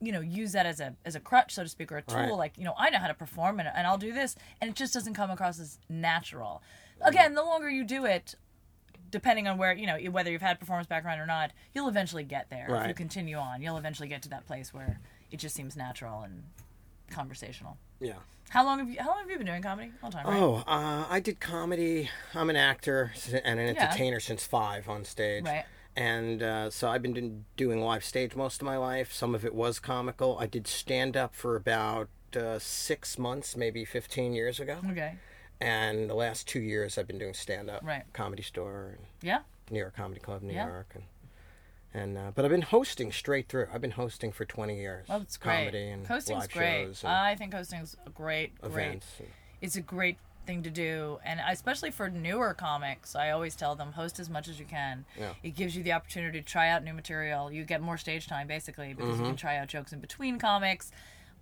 You 0.00 0.12
know, 0.12 0.20
use 0.20 0.52
that 0.52 0.64
as 0.64 0.78
a 0.78 0.94
as 1.04 1.16
a 1.16 1.20
crutch, 1.20 1.52
so 1.52 1.64
to 1.64 1.68
speak, 1.68 1.90
or 1.90 1.96
a 1.98 2.02
tool. 2.02 2.16
Right. 2.16 2.30
Like, 2.32 2.56
you 2.56 2.64
know, 2.64 2.74
I 2.78 2.88
know 2.88 3.00
how 3.00 3.08
to 3.08 3.14
perform, 3.14 3.58
and, 3.58 3.68
and 3.74 3.84
I'll 3.84 3.98
do 3.98 4.12
this, 4.12 4.36
and 4.60 4.70
it 4.70 4.76
just 4.76 4.94
doesn't 4.94 5.14
come 5.14 5.28
across 5.28 5.58
as 5.58 5.78
natural. 5.88 6.62
Again, 7.02 7.34
the 7.34 7.42
longer 7.42 7.68
you 7.68 7.82
do 7.84 8.04
it, 8.04 8.36
depending 9.10 9.48
on 9.48 9.58
where 9.58 9.72
you 9.74 9.86
know 9.88 9.98
whether 10.12 10.30
you've 10.30 10.40
had 10.40 10.60
performance 10.60 10.86
background 10.86 11.20
or 11.20 11.26
not, 11.26 11.50
you'll 11.74 11.88
eventually 11.88 12.22
get 12.24 12.48
there. 12.48 12.68
If 12.82 12.86
you 12.86 12.94
continue 12.94 13.36
on, 13.38 13.60
you'll 13.60 13.76
eventually 13.76 14.08
get 14.08 14.22
to 14.22 14.28
that 14.30 14.46
place 14.46 14.72
where 14.72 15.00
it 15.32 15.38
just 15.38 15.56
seems 15.56 15.76
natural 15.76 16.22
and 16.22 16.44
conversational. 17.10 17.76
Yeah. 18.00 18.14
How 18.50 18.64
long 18.64 18.78
have 18.80 18.88
you 18.88 18.96
How 19.00 19.08
long 19.10 19.18
have 19.20 19.30
you 19.30 19.36
been 19.36 19.46
doing 19.46 19.62
comedy? 19.62 19.92
All 20.02 20.10
time, 20.10 20.26
right? 20.26 20.36
Oh, 20.40 20.64
uh, 20.66 21.06
I 21.08 21.20
did 21.20 21.38
comedy. 21.40 22.10
I'm 22.34 22.50
an 22.50 22.56
actor 22.56 23.12
and 23.44 23.60
an 23.60 23.74
Yeah. 23.74 23.82
entertainer 23.84 24.18
since 24.20 24.44
five 24.46 24.88
on 24.88 25.04
stage. 25.04 25.44
Right. 25.44 25.64
And 25.96 26.42
uh, 26.42 26.70
so 26.70 26.88
I've 26.88 27.02
been 27.02 27.44
doing 27.56 27.80
live 27.82 28.04
stage 28.04 28.34
most 28.34 28.60
of 28.62 28.66
my 28.66 28.76
life. 28.76 29.12
Some 29.12 29.34
of 29.34 29.44
it 29.44 29.54
was 29.54 29.78
comical. 29.78 30.38
I 30.38 30.46
did 30.46 30.66
stand 30.66 31.16
up 31.16 31.34
for 31.34 31.56
about 31.56 32.08
uh, 32.36 32.58
six 32.58 33.18
months, 33.18 33.56
maybe 33.56 33.84
15 33.84 34.32
years 34.32 34.58
ago. 34.60 34.78
Okay. 34.90 35.16
And 35.60 36.08
the 36.08 36.14
last 36.14 36.46
two 36.48 36.60
years, 36.60 36.96
I've 36.96 37.06
been 37.08 37.18
doing 37.18 37.34
stand 37.34 37.68
up. 37.68 37.82
Right. 37.84 38.04
Comedy 38.12 38.42
Store 38.42 38.94
and 38.96 39.06
Yeah. 39.20 39.40
New 39.70 39.78
York 39.80 39.94
Comedy 39.96 40.20
Club, 40.20 40.42
New 40.42 40.54
Yeah. 40.54 40.66
York. 40.66 40.92
And, 40.94 41.04
and 41.94 42.16
uh, 42.18 42.30
but 42.34 42.44
I've 42.44 42.50
been 42.50 42.62
hosting 42.62 43.10
straight 43.12 43.48
through. 43.48 43.66
I've 43.72 43.80
been 43.80 43.90
hosting 43.92 44.32
for 44.32 44.44
20 44.44 44.76
years. 44.76 45.06
Well, 45.08 45.20
that's 45.20 45.36
great. 45.36 45.56
Comedy 45.58 45.88
and 45.90 46.06
Hosting's 46.06 46.40
live 46.42 46.50
great. 46.52 47.04
I 47.04 47.34
think 47.36 47.52
hosting's 47.54 47.96
a 48.06 48.10
great, 48.10 48.60
great. 48.60 48.92
and- 48.92 49.04
It's 49.60 49.76
a 49.76 49.80
great 49.82 50.18
thing 50.46 50.62
to 50.62 50.70
do, 50.70 51.18
and 51.24 51.38
especially 51.48 51.90
for 51.90 52.08
newer 52.08 52.54
comics, 52.54 53.14
I 53.14 53.30
always 53.30 53.54
tell 53.54 53.74
them 53.74 53.92
host 53.92 54.18
as 54.18 54.30
much 54.30 54.48
as 54.48 54.58
you 54.58 54.64
can. 54.64 55.04
Yeah. 55.18 55.34
It 55.42 55.50
gives 55.54 55.76
you 55.76 55.82
the 55.82 55.92
opportunity 55.92 56.40
to 56.40 56.46
try 56.46 56.70
out 56.70 56.82
new 56.82 56.94
material. 56.94 57.52
You 57.52 57.64
get 57.64 57.82
more 57.82 57.98
stage 57.98 58.26
time 58.26 58.46
basically 58.46 58.94
because 58.94 59.14
Mm-hmm. 59.16 59.22
you 59.24 59.28
can 59.30 59.36
try 59.36 59.58
out 59.58 59.68
jokes 59.68 59.92
in 59.92 60.00
between 60.00 60.38
comics. 60.38 60.90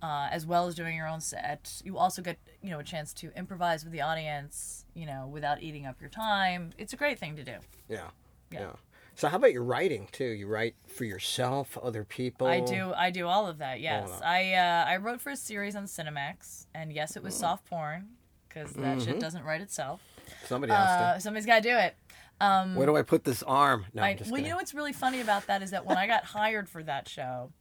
Uh, 0.01 0.29
as 0.31 0.45
well 0.45 0.65
as 0.65 0.75
doing 0.75 0.95
your 0.95 1.07
own 1.09 1.19
set, 1.19 1.81
you 1.83 1.97
also 1.97 2.21
get 2.21 2.37
you 2.61 2.69
know 2.69 2.79
a 2.79 2.83
chance 2.85 3.11
to 3.11 3.33
improvise 3.37 3.83
with 3.83 3.91
the 3.91 3.99
audience, 3.99 4.85
you 4.93 5.05
know, 5.05 5.27
without 5.27 5.61
eating 5.61 5.85
up 5.85 5.99
your 5.99 6.09
time. 6.09 6.69
It's 6.77 6.93
a 6.93 6.95
great 6.95 7.19
thing 7.19 7.35
to 7.35 7.43
do. 7.43 7.55
Yeah. 7.89 8.03
Yeah. 8.49 8.59
Yeah. 8.61 8.71
So 9.19 9.27
how 9.27 9.35
about 9.35 9.51
your 9.51 9.65
writing 9.65 10.07
too? 10.13 10.23
You 10.23 10.47
write 10.47 10.75
for 10.87 11.03
yourself, 11.03 11.77
other 11.83 12.05
people. 12.05 12.47
I 12.47 12.61
do. 12.61 12.93
I 12.95 13.11
do 13.11 13.27
all 13.27 13.47
of 13.47 13.57
that. 13.57 13.81
Yes. 13.81 14.09
I 14.23 14.53
uh, 14.53 14.85
I 14.87 14.95
wrote 14.95 15.19
for 15.19 15.31
a 15.31 15.35
series 15.35 15.75
on 15.75 15.83
Cinemax, 15.87 16.67
and 16.73 16.93
yes, 16.93 17.17
it 17.17 17.23
was 17.23 17.35
Mm. 17.35 17.39
soft 17.39 17.69
porn 17.69 18.07
because 18.47 18.71
that 18.75 19.01
shit 19.01 19.19
doesn't 19.19 19.43
write 19.43 19.59
itself. 19.59 19.99
Somebody 20.45 20.71
else. 20.71 20.87
Uh, 20.89 21.19
somebody's 21.19 21.45
got 21.45 21.63
to 21.63 21.69
do 21.69 21.75
it. 21.75 21.97
did. 22.39 22.75
Where 22.77 22.85
do 22.85 22.95
I 22.95 23.01
put 23.01 23.25
this 23.25 23.43
arm? 23.43 23.87
No, 23.93 24.03
I, 24.03 24.17
well, 24.29 24.39
you 24.39 24.47
know 24.47 24.55
what's 24.55 24.73
really 24.73 24.93
funny 24.93 25.19
about 25.19 25.47
that 25.47 25.61
is 25.63 25.71
that 25.71 25.85
when 25.85 25.97
I 25.97 26.07
got 26.07 26.23
hired 26.37 26.69
for 26.69 26.81
that 26.83 27.09
show, 27.09 27.51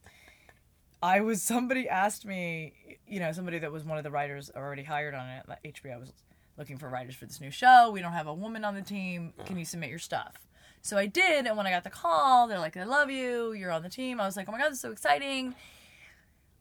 I 1.03 1.23
was 1.23 1.43
somebody 1.43 1.89
asked 1.89 2.25
me, 2.25 2.99
you 3.05 3.19
know, 3.19 3.33
somebody 3.33 3.59
that 3.59 3.73
was 3.73 3.83
one 3.85 3.99
of 3.99 4.05
the 4.05 4.13
writers 4.13 4.49
already 4.55 4.85
hired 4.85 5.17
on 5.17 5.29
it. 5.29 5.49
Like 5.49 5.65
HBO 5.65 5.99
was 5.99 6.13
looking 6.57 6.79
for 6.79 6.89
writers 6.89 7.17
for 7.17 7.27
this 7.27 7.41
new 7.41 7.51
show. 7.51 7.91
We 7.91 8.01
don't 8.01 8.13
have 8.13 8.29
a 8.29 8.35
woman 8.35 8.65
on 8.65 8.77
the 8.77 8.83
team. 8.83 9.33
Can 9.45 9.59
you 9.59 9.65
submit 9.65 9.91
your 9.91 9.99
stuff? 9.99 10.35
So 10.83 10.97
I 10.97 11.07
did, 11.07 11.47
and 11.47 11.57
when 11.57 11.67
I 11.67 11.71
got 11.71 11.85
the 11.85 11.91
call, 11.91 12.47
they're 12.47 12.59
like, 12.59 12.77
"I 12.77 12.85
love 12.85 13.11
you. 13.11 13.53
You're 13.53 13.71
on 13.71 13.83
the 13.83 13.89
team." 13.89 14.21
I 14.21 14.27
was 14.27 14.37
like, 14.37 14.49
"Oh 14.49 14.53
my 14.53 14.59
god, 14.59 14.69
this 14.69 14.77
is 14.77 14.81
so 14.81 14.93
exciting!" 14.93 15.55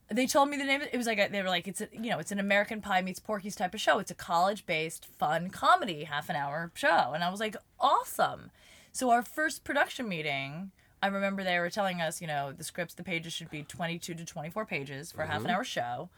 They 0.10 0.26
told 0.26 0.50
me 0.50 0.58
the 0.58 0.64
name. 0.64 0.82
It 0.82 0.90
It 0.94 0.98
was 0.98 1.08
like 1.08 1.20
a, 1.20 1.28
they 1.28 1.42
were 1.42 1.50
like, 1.50 1.68
"It's 1.68 1.82
a, 1.82 1.88
you 1.92 2.10
know, 2.10 2.20
it's 2.20 2.32
an 2.32 2.40
American 2.40 2.82
Pie 2.82 3.02
meets 3.02 3.20
Porky's 3.20 3.56
type 3.56 3.74
of 3.74 3.82
show. 3.82 4.00
It's 4.00 4.12
a 4.12 4.16
college-based 4.16 5.06
fun 5.06 5.50
comedy, 5.50 6.06
half 6.06 6.30
an 6.30 6.36
hour 6.36 6.72
show." 6.76 7.12
And 7.14 7.24
I 7.24 7.30
was 7.30 7.40
like, 7.40 7.56
"Awesome!" 7.80 8.52
So 8.92 9.12
our 9.12 9.22
first 9.22 9.64
production 9.64 10.10
meeting, 10.10 10.72
I 11.04 11.08
remember 11.08 11.44
they 11.44 11.60
were 11.60 11.70
telling 11.70 12.02
us, 12.02 12.20
you 12.20 12.28
know, 12.28 12.52
the 12.52 12.64
scripts, 12.64 12.96
the 12.96 13.04
pages 13.04 13.34
should 13.34 13.52
be 13.52 13.64
22 13.64 14.16
to 14.16 14.26
24 14.26 14.66
pages 14.66 15.12
for 15.12 15.22
a 15.22 15.28
half 15.28 15.42
an 15.42 15.44
mm-hmm. 15.44 15.56
hour 15.56 15.64
show, 15.64 16.10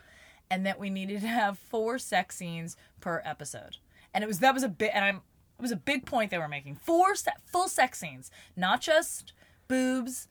and 0.49 0.65
that 0.65 0.79
we 0.79 0.89
needed 0.89 1.21
to 1.21 1.27
have 1.27 1.59
four 1.59 1.99
sex 1.99 2.37
scenes 2.37 2.77
per 3.01 3.21
episode. 3.25 3.77
And 4.13 4.23
it 4.23 4.27
was 4.27 4.39
that 4.39 4.53
was 4.53 4.63
a 4.63 4.69
bit, 4.69 4.91
and 4.93 5.03
I'm 5.03 5.21
it 5.59 5.61
was 5.61 5.71
a 5.71 5.75
big 5.75 6.05
point 6.05 6.31
they 6.31 6.37
were 6.37 6.47
making. 6.47 6.75
Four 6.75 7.15
se- 7.15 7.31
full 7.45 7.67
sex 7.67 7.99
scenes, 7.99 8.31
not 8.55 8.79
just 8.81 9.33
boobs 9.67 10.27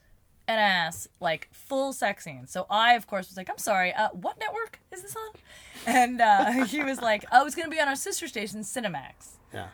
and 0.47 0.59
ass, 0.59 1.07
like 1.21 1.49
full 1.53 1.93
sex 1.93 2.25
scenes. 2.25 2.51
So 2.51 2.67
I, 2.71 2.95
of 2.95 3.07
course, 3.07 3.29
was 3.29 3.37
like, 3.37 3.51
I'm 3.51 3.59
sorry, 3.59 3.93
uh, 3.93 4.09
what 4.13 4.39
network 4.41 4.81
is 4.93 5.03
this 5.03 5.15
on? 5.15 5.29
And 5.87 6.21
uh, 6.21 6.65
he 6.65 6.83
was 6.83 7.01
like, 7.01 7.25
oh, 7.31 7.47
it's 7.47 7.55
going 7.55 7.71
to 7.71 7.75
be 7.75 7.81
on 7.81 7.87
our 7.89 7.95
sister 7.97 8.27
station, 8.27 8.61
Cinemax 8.63 9.37
Yeah. 9.55 9.69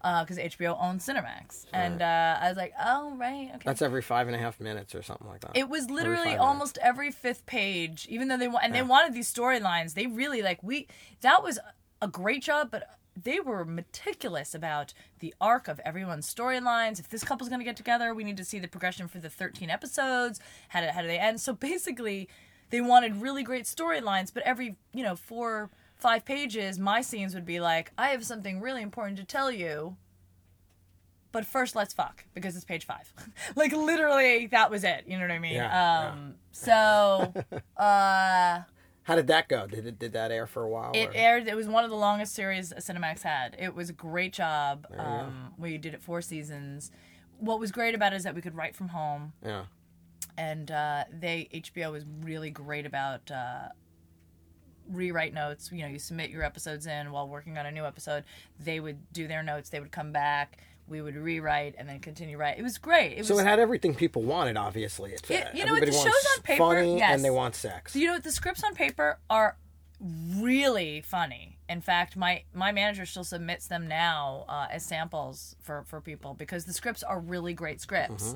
because 0.00 0.38
HBO 0.38 0.76
owns 0.82 1.06
Cinemax. 1.06 1.66
And 1.72 2.00
uh, 2.00 2.38
I 2.40 2.48
was 2.48 2.56
like, 2.56 2.72
oh, 2.82 3.14
right, 3.16 3.50
okay. 3.56 3.62
That's 3.66 3.82
every 3.82 4.00
five 4.02 4.26
and 4.26 4.34
a 4.34 4.38
half 4.38 4.58
minutes 4.58 4.94
or 4.94 5.02
something 5.02 5.28
like 5.28 5.40
that. 5.42 5.50
It 5.56 5.68
was 5.68 5.90
literally 5.90 6.30
five 6.30 6.40
almost 6.40 6.78
every 6.82 7.10
fifth 7.10 7.44
page, 7.46 8.06
even 8.08 8.28
though 8.28 8.38
they 8.38 8.48
wa- 8.48 8.60
and 8.62 8.74
they 8.74 8.82
wanted 8.82 9.12
these 9.12 9.32
storylines. 9.32 9.94
They 9.94 10.06
really 10.06 10.40
like 10.42 10.62
we 10.62 10.86
that 11.20 11.42
was 11.42 11.58
a 12.00 12.08
great 12.08 12.42
job, 12.42 12.70
but 12.70 12.88
they 13.22 13.40
were 13.40 13.64
meticulous 13.64 14.54
about 14.54 14.92
the 15.18 15.34
arc 15.40 15.68
of 15.68 15.80
everyone's 15.84 16.32
storylines. 16.32 16.98
If 17.00 17.08
this 17.08 17.24
couple's 17.24 17.48
going 17.48 17.60
to 17.60 17.64
get 17.64 17.76
together, 17.76 18.14
we 18.14 18.24
need 18.24 18.36
to 18.36 18.44
see 18.44 18.58
the 18.58 18.68
progression 18.68 19.08
for 19.08 19.18
the 19.18 19.30
thirteen 19.30 19.70
episodes. 19.70 20.40
How 20.68 20.80
do 20.80 20.88
how 20.88 21.02
do 21.02 21.08
they 21.08 21.18
end? 21.18 21.40
So 21.40 21.52
basically, 21.52 22.28
they 22.70 22.80
wanted 22.80 23.16
really 23.22 23.42
great 23.42 23.64
storylines, 23.64 24.32
but 24.32 24.42
every 24.44 24.76
you 24.92 25.02
know 25.02 25.16
four 25.16 25.70
five 25.96 26.24
pages, 26.24 26.78
my 26.78 27.02
scenes 27.02 27.34
would 27.34 27.44
be 27.44 27.60
like, 27.60 27.92
I 27.98 28.08
have 28.08 28.24
something 28.24 28.60
really 28.60 28.82
important 28.82 29.18
to 29.18 29.24
tell 29.24 29.50
you 29.50 29.96
but 31.32 31.46
first 31.46 31.76
let's 31.76 31.92
fuck 31.94 32.24
because 32.34 32.56
it's 32.56 32.64
page 32.64 32.84
five 32.84 33.12
like 33.56 33.72
literally 33.72 34.46
that 34.48 34.68
was 34.70 34.82
it 34.84 35.04
you 35.06 35.16
know 35.16 35.22
what 35.22 35.30
i 35.30 35.38
mean 35.38 35.54
Yeah, 35.54 36.10
um 36.12 36.34
so 36.52 37.32
uh 37.76 38.60
How 39.04 39.16
did 39.16 39.26
that 39.28 39.48
go? 39.48 39.66
Did 39.66 39.86
it 39.86 39.98
did 39.98 40.12
that 40.12 40.30
air 40.30 40.46
for 40.46 40.62
a 40.62 40.68
while? 40.68 40.92
it 40.94 41.08
or- 41.08 41.12
aired 41.14 41.48
it 41.48 41.56
was 41.56 41.66
one 41.68 41.84
of 41.84 41.90
the 41.90 41.96
longest 41.96 42.34
series 42.34 42.72
cinemax 42.74 43.22
had 43.22 43.56
it 43.58 43.74
was 43.74 43.88
a 43.90 43.92
great 43.94 44.32
job 44.32 44.86
um 44.98 45.52
we 45.58 45.78
did 45.78 45.94
it 45.94 46.02
four 46.02 46.20
seasons 46.22 46.90
what 47.38 47.58
was 47.58 47.72
great 47.72 47.94
about 47.94 48.12
it 48.12 48.16
is 48.16 48.24
that 48.24 48.34
we 48.34 48.40
could 48.42 48.54
write 48.54 48.76
from 48.76 48.88
home 48.88 49.32
Yeah. 49.44 49.64
and 50.36 50.70
uh, 50.70 51.04
they 51.10 51.48
HBO 51.52 51.90
was 51.92 52.04
really 52.22 52.50
great 52.50 52.84
about 52.84 53.30
uh, 53.30 53.68
rewrite 54.88 55.32
notes. 55.34 55.70
You 55.72 55.82
know, 55.82 55.88
you 55.88 55.98
submit 55.98 56.30
your 56.30 56.42
episodes 56.42 56.86
in 56.86 57.10
while 57.12 57.28
working 57.28 57.56
on 57.58 57.64
a 57.66 57.70
new 57.70 57.84
episode. 57.86 58.24
They 58.58 58.80
would 58.80 59.12
do 59.12 59.26
their 59.28 59.42
notes. 59.42 59.70
They 59.70 59.80
would 59.80 59.92
come 59.92 60.12
back. 60.12 60.58
We 60.90 61.00
would 61.00 61.14
rewrite 61.16 61.76
and 61.78 61.88
then 61.88 62.00
continue 62.00 62.36
write. 62.36 62.58
It 62.58 62.62
was 62.62 62.76
great. 62.76 63.12
It 63.12 63.18
was 63.18 63.28
So 63.28 63.38
it 63.38 63.46
had 63.46 63.58
everything 63.60 63.94
people 63.94 64.22
wanted. 64.22 64.56
Obviously, 64.56 65.12
it's 65.12 65.30
Yeah, 65.30 65.48
uh, 65.52 65.56
you 65.56 65.64
know 65.64 65.72
what, 65.74 65.86
the 65.86 65.92
shows 65.92 66.26
on 66.36 66.42
paper- 66.42 66.58
funny 66.58 66.98
yes. 66.98 67.14
and 67.14 67.24
they 67.24 67.30
want 67.30 67.54
sex. 67.54 67.92
So 67.92 67.98
you 68.00 68.08
know 68.08 68.14
what? 68.14 68.24
The 68.24 68.32
scripts 68.32 68.64
on 68.64 68.74
paper 68.74 69.18
are 69.30 69.56
really 70.00 71.00
funny. 71.00 71.58
In 71.68 71.80
fact, 71.80 72.16
my 72.16 72.42
my 72.52 72.72
manager 72.72 73.06
still 73.06 73.22
submits 73.24 73.68
them 73.68 73.86
now 73.86 74.44
uh, 74.48 74.66
as 74.70 74.84
samples 74.84 75.54
for 75.62 75.84
for 75.86 76.00
people 76.00 76.34
because 76.34 76.64
the 76.64 76.72
scripts 76.72 77.02
are 77.04 77.20
really 77.20 77.54
great 77.54 77.80
scripts. 77.80 78.34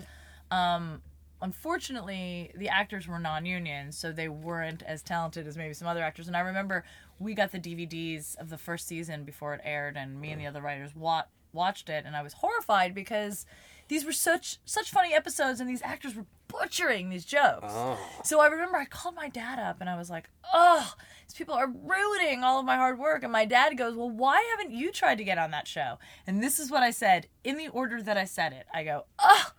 Um, 0.53 1.03
unfortunately, 1.43 2.53
the 2.55 2.69
actors 2.69 3.09
were 3.09 3.19
non-union, 3.19 3.93
so 3.93 4.13
they 4.13 4.29
weren't 4.29 4.83
as 4.83 5.03
talented 5.03 5.47
as 5.47 5.57
maybe 5.57 5.75
some 5.75 5.89
other 5.89 6.03
actors. 6.03 6.29
And 6.29 6.37
I 6.37 6.41
remember 6.41 6.85
we 7.19 7.35
got 7.35 7.53
the 7.53 7.59
DVDs 7.59 8.37
of 8.39 8.51
the 8.51 8.59
first 8.59 8.87
season 8.87 9.25
before 9.25 9.55
it 9.55 9.61
aired, 9.65 9.97
and 9.97 10.21
me 10.21 10.31
and 10.31 10.41
the 10.41 10.47
other 10.47 10.61
writers 10.61 10.95
wa- 10.95 11.25
watched 11.55 11.89
it, 11.89 12.05
and 12.05 12.15
I 12.17 12.23
was 12.23 12.35
horrified 12.35 12.95
because 12.95 13.47
these 13.89 14.05
were 14.05 14.13
such 14.13 14.59
such 14.65 14.91
funny 14.91 15.15
episodes, 15.15 15.61
and 15.61 15.69
these 15.69 15.83
actors 15.83 16.15
were 16.15 16.27
butchering 16.49 17.11
these 17.11 17.25
jokes. 17.25 17.73
Oh. 17.75 17.99
So 18.23 18.41
I 18.41 18.47
remember 18.47 18.77
I 18.77 18.85
called 18.85 19.15
my 19.15 19.29
dad 19.29 19.59
up 19.59 19.81
and 19.81 19.91
I 19.91 19.97
was 19.97 20.11
like, 20.11 20.29
"Oh, 20.53 20.95
these 21.27 21.35
people 21.35 21.55
are 21.55 21.67
ruining 21.67 22.45
all 22.45 22.61
of 22.61 22.67
my 22.67 22.77
hard 22.77 22.99
work." 22.99 23.23
And 23.23 23.33
my 23.33 23.45
dad 23.45 23.77
goes, 23.77 23.95
"Well, 23.95 24.11
why 24.11 24.43
haven't 24.57 24.75
you 24.75 24.93
tried 24.93 25.19
to 25.19 25.25
get 25.25 25.39
on 25.39 25.51
that 25.51 25.67
show?" 25.69 25.99
And 26.27 26.43
this 26.43 26.59
is 26.59 26.71
what 26.71 26.83
I 26.83 26.91
said 26.91 27.29
in 27.43 27.57
the 27.57 27.69
order 27.69 28.03
that 28.03 28.17
I 28.17 28.25
said 28.25 28.53
it. 28.53 28.67
I 28.73 28.85
go, 28.85 29.07
"Oh, 29.19 29.53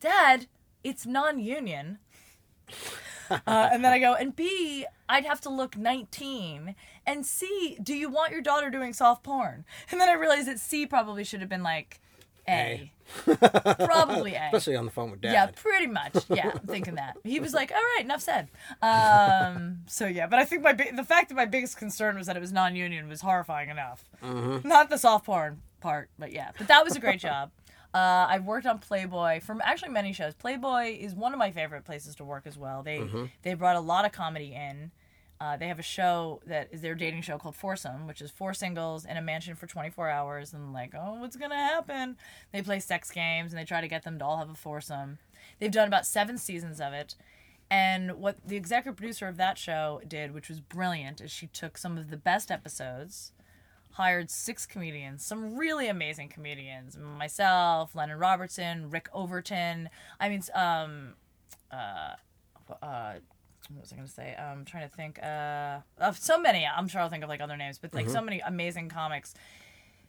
Dad, 0.00 0.46
it's 0.82 1.06
non-union." 1.06 1.98
Uh, 3.46 3.68
and 3.72 3.84
then 3.84 3.92
I 3.92 3.98
go, 3.98 4.14
and 4.14 4.34
B, 4.34 4.86
I'd 5.08 5.24
have 5.24 5.40
to 5.42 5.50
look 5.50 5.76
19. 5.76 6.74
And 7.06 7.26
C, 7.26 7.76
do 7.82 7.94
you 7.94 8.08
want 8.08 8.32
your 8.32 8.40
daughter 8.42 8.70
doing 8.70 8.92
soft 8.92 9.22
porn? 9.22 9.64
And 9.90 10.00
then 10.00 10.08
I 10.08 10.14
realized 10.14 10.48
that 10.48 10.58
C 10.58 10.86
probably 10.86 11.24
should 11.24 11.40
have 11.40 11.48
been 11.48 11.62
like 11.62 12.00
A. 12.48 12.92
probably 13.24 14.34
A. 14.34 14.46
Especially 14.46 14.76
on 14.76 14.84
the 14.86 14.90
phone 14.90 15.10
with 15.10 15.20
dad. 15.20 15.32
Yeah, 15.32 15.46
pretty 15.54 15.86
much. 15.86 16.14
Yeah, 16.30 16.50
I'm 16.54 16.60
thinking 16.66 16.94
that. 16.94 17.16
He 17.24 17.40
was 17.40 17.52
like, 17.52 17.70
"All 17.72 17.76
right, 17.96 18.04
enough 18.04 18.22
said." 18.22 18.48
Um, 18.80 19.80
so 19.86 20.06
yeah, 20.06 20.26
but 20.26 20.38
I 20.38 20.44
think 20.44 20.62
my 20.62 20.72
the 20.72 21.04
fact 21.04 21.28
that 21.28 21.34
my 21.34 21.44
biggest 21.44 21.76
concern 21.76 22.16
was 22.16 22.26
that 22.26 22.36
it 22.36 22.40
was 22.40 22.52
non-union 22.52 23.08
was 23.08 23.20
horrifying 23.20 23.68
enough. 23.68 24.04
Not 24.22 24.88
the 24.88 24.96
soft 24.96 25.26
porn 25.26 25.60
part, 25.80 26.08
but 26.18 26.32
yeah. 26.32 26.52
But 26.56 26.68
that 26.68 26.84
was 26.84 26.96
a 26.96 27.00
great 27.00 27.20
job. 27.20 27.50
Uh, 27.94 28.26
I've 28.28 28.44
worked 28.44 28.66
on 28.66 28.78
Playboy 28.78 29.40
from 29.40 29.60
actually 29.64 29.90
many 29.90 30.12
shows. 30.12 30.34
Playboy 30.34 30.96
is 30.98 31.14
one 31.14 31.32
of 31.32 31.38
my 31.38 31.50
favorite 31.50 31.84
places 31.84 32.14
to 32.16 32.24
work 32.24 32.46
as 32.46 32.56
well. 32.56 32.82
They 32.82 32.98
they 33.42 33.54
brought 33.54 33.76
a 33.76 33.80
lot 33.80 34.04
of 34.06 34.12
comedy 34.12 34.54
in. 34.54 34.90
Uh, 35.40 35.56
they 35.56 35.66
have 35.66 35.80
a 35.80 35.82
show 35.82 36.40
that 36.46 36.68
is 36.70 36.82
their 36.82 36.94
dating 36.94 37.20
show 37.20 37.36
called 37.36 37.56
Foursome, 37.56 38.06
which 38.06 38.22
is 38.22 38.30
four 38.30 38.54
singles 38.54 39.04
in 39.04 39.16
a 39.16 39.20
mansion 39.20 39.56
for 39.56 39.66
24 39.66 40.08
hours, 40.08 40.52
and 40.52 40.72
like, 40.72 40.94
oh, 40.96 41.14
what's 41.14 41.34
gonna 41.36 41.56
happen? 41.56 42.16
They 42.52 42.62
play 42.62 42.78
sex 42.78 43.10
games 43.10 43.52
and 43.52 43.60
they 43.60 43.64
try 43.64 43.80
to 43.80 43.88
get 43.88 44.04
them 44.04 44.18
to 44.20 44.24
all 44.24 44.38
have 44.38 44.48
a 44.50 44.54
foursome. 44.54 45.18
They've 45.58 45.70
done 45.70 45.88
about 45.88 46.06
seven 46.06 46.38
seasons 46.38 46.80
of 46.80 46.92
it. 46.92 47.16
And 47.70 48.12
what 48.18 48.36
the 48.46 48.56
executive 48.56 48.96
producer 48.96 49.28
of 49.28 49.36
that 49.38 49.58
show 49.58 50.00
did, 50.06 50.32
which 50.32 50.48
was 50.48 50.60
brilliant, 50.60 51.20
is 51.20 51.30
she 51.30 51.46
took 51.48 51.76
some 51.76 51.96
of 51.98 52.10
the 52.10 52.16
best 52.16 52.50
episodes, 52.50 53.32
hired 53.92 54.30
six 54.30 54.66
comedians, 54.66 55.24
some 55.24 55.56
really 55.56 55.88
amazing 55.88 56.28
comedians, 56.28 56.96
myself, 56.96 57.94
Lennon 57.94 58.18
Robertson, 58.18 58.90
Rick 58.90 59.08
Overton. 59.12 59.88
I 60.18 60.28
mean, 60.28 60.42
um, 60.54 61.14
uh, 61.70 62.14
uh, 62.82 63.14
what 63.70 63.80
was 63.80 63.92
I 63.92 63.96
going 63.96 64.08
to 64.08 64.12
say? 64.12 64.34
I'm 64.36 64.64
trying 64.64 64.88
to 64.88 64.94
think 64.94 65.22
uh, 65.22 65.78
of 65.98 66.18
so 66.18 66.38
many. 66.38 66.66
I'm 66.66 66.88
sure 66.88 67.00
I'll 67.00 67.08
think 67.08 67.22
of 67.22 67.28
like 67.28 67.40
other 67.40 67.56
names, 67.56 67.78
but 67.78 67.94
like 67.94 68.08
so 68.08 68.20
many 68.20 68.40
amazing 68.40 68.88
comics. 68.88 69.34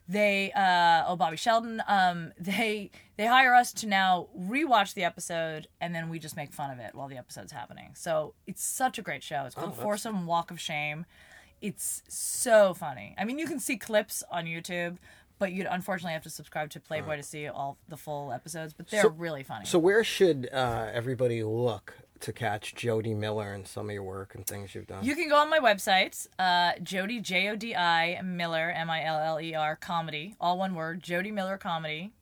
They 0.06 0.52
uh, 0.52 1.04
oh 1.06 1.16
Bobby 1.16 1.38
Sheldon. 1.38 1.82
Um, 1.88 2.32
they 2.38 2.90
they 3.16 3.24
hire 3.26 3.54
us 3.54 3.72
to 3.74 3.86
now 3.86 4.28
rewatch 4.38 4.92
the 4.92 5.02
episode, 5.04 5.66
and 5.80 5.94
then 5.94 6.10
we 6.10 6.18
just 6.18 6.36
make 6.36 6.52
fun 6.52 6.70
of 6.70 6.78
it 6.78 6.94
while 6.94 7.08
the 7.08 7.16
episode's 7.16 7.52
happening. 7.52 7.92
So 7.94 8.34
it's 8.46 8.62
such 8.62 8.98
a 8.98 9.02
great 9.02 9.22
show. 9.22 9.44
It's 9.46 9.54
called 9.54 9.70
that's- 9.72 9.82
Foursome 9.82 10.26
Walk 10.26 10.50
of 10.50 10.60
Shame. 10.60 11.06
It's 11.64 12.02
so 12.08 12.74
funny. 12.74 13.14
I 13.16 13.24
mean, 13.24 13.38
you 13.38 13.46
can 13.46 13.58
see 13.58 13.76
clips 13.76 14.22
on 14.30 14.44
YouTube, 14.44 14.98
but 15.38 15.52
you'd 15.52 15.66
unfortunately 15.66 16.12
have 16.12 16.22
to 16.24 16.30
subscribe 16.30 16.68
to 16.70 16.80
Playboy 16.80 17.16
to 17.16 17.22
see 17.22 17.46
all 17.48 17.78
the 17.88 17.96
full 17.96 18.32
episodes. 18.32 18.74
But 18.74 18.88
they're 18.88 19.02
So- 19.02 19.08
really 19.08 19.42
funny. 19.42 19.64
So 19.64 19.78
where 19.78 20.04
should 20.04 20.48
uh, 20.52 20.90
everybody 20.92 21.42
look 21.42 21.94
to 22.20 22.32
catch 22.32 22.74
Jodi 22.74 23.14
Miller 23.14 23.52
and 23.52 23.66
some 23.66 23.88
of 23.88 23.94
your 23.94 24.02
work 24.02 24.34
and 24.34 24.46
things 24.46 24.74
you've 24.74 24.86
done? 24.86 25.04
You 25.04 25.14
can 25.14 25.28
go 25.28 25.36
on 25.36 25.48
my 25.48 25.58
website, 25.58 26.26
uh, 26.38 26.72
Jodi 26.82 27.20
J 27.20 27.48
O 27.48 27.56
D 27.56 27.74
I 27.74 28.20
Miller 28.22 28.70
M 28.70 28.90
I 28.90 29.02
L 29.04 29.18
L 29.18 29.40
E 29.40 29.54
R 29.54 29.74
comedy, 29.76 30.34
all 30.40 30.58
one 30.58 30.74
word, 30.74 31.02
Jodi 31.02 31.30
Miller 31.30 31.56
comedy. 31.56 32.12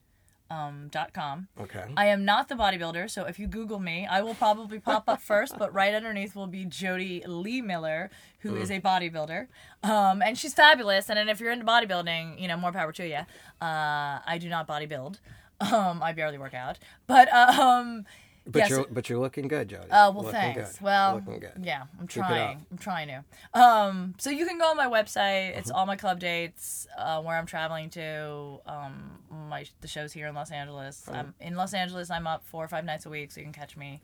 Um, 0.52 0.88
dot 0.90 1.10
com. 1.14 1.48
okay. 1.58 1.84
I 1.96 2.06
am 2.06 2.24
not 2.26 2.48
the 2.50 2.56
bodybuilder, 2.56 3.08
so 3.08 3.24
if 3.24 3.38
you 3.38 3.46
Google 3.46 3.78
me, 3.78 4.06
I 4.06 4.20
will 4.20 4.34
probably 4.34 4.78
pop 4.80 5.04
up 5.08 5.20
first, 5.22 5.56
but 5.58 5.72
right 5.72 5.94
underneath 5.94 6.34
will 6.36 6.46
be 6.46 6.64
Jody 6.66 7.22
Lee 7.26 7.62
Miller, 7.62 8.10
who 8.40 8.56
is 8.56 8.70
a 8.70 8.78
bodybuilder. 8.80 9.46
Um, 9.82 10.20
and 10.20 10.36
she's 10.36 10.52
fabulous. 10.52 11.08
And 11.08 11.16
then 11.16 11.28
if 11.30 11.40
you're 11.40 11.52
into 11.52 11.64
bodybuilding, 11.64 12.38
you 12.40 12.48
know, 12.48 12.58
more 12.58 12.72
power 12.72 12.92
to 12.92 13.06
you. 13.06 13.22
Uh, 13.66 14.18
I 14.32 14.38
do 14.38 14.48
not 14.48 14.68
bodybuild. 14.68 15.20
Um, 15.60 16.02
I 16.02 16.12
barely 16.12 16.38
work 16.38 16.54
out. 16.54 16.78
But 17.06 17.32
um, 17.32 18.04
but 18.46 18.58
yes. 18.60 18.70
you're 18.70 18.86
but 18.90 19.08
you're 19.08 19.18
looking 19.20 19.46
good, 19.48 19.68
Jodi. 19.68 19.86
Oh 19.90 20.10
well, 20.10 20.14
looking 20.24 20.32
thanks. 20.32 20.72
Good. 20.78 20.84
Well, 20.84 21.14
looking 21.26 21.40
good. 21.40 21.52
yeah, 21.62 21.82
I'm 22.00 22.06
Keep 22.06 22.16
it 22.18 22.22
up. 22.22 22.28
trying. 22.28 22.66
I'm 22.70 22.78
trying 22.78 23.08
to. 23.08 23.60
Um, 23.60 24.14
so 24.18 24.30
you 24.30 24.46
can 24.46 24.58
go 24.58 24.64
on 24.66 24.76
my 24.76 24.86
website. 24.88 25.56
It's 25.56 25.70
Uh-huh. 25.70 25.80
all 25.80 25.86
my 25.86 25.96
club 25.96 26.18
dates, 26.20 26.86
uh, 26.98 27.20
where 27.22 27.36
I'm 27.36 27.46
traveling 27.46 27.90
to. 27.90 28.58
Um, 28.66 29.18
my 29.48 29.64
the 29.80 29.88
shows 29.88 30.12
here 30.12 30.26
in 30.26 30.34
Los 30.34 30.50
Angeles. 30.50 31.06
Uh-huh. 31.08 31.18
I'm 31.18 31.34
in 31.40 31.54
Los 31.54 31.72
Angeles. 31.74 32.10
I'm 32.10 32.26
up 32.26 32.44
four 32.44 32.64
or 32.64 32.68
five 32.68 32.84
nights 32.84 33.06
a 33.06 33.10
week, 33.10 33.30
so 33.32 33.40
you 33.40 33.44
can 33.46 33.52
catch 33.52 33.76
me. 33.76 34.00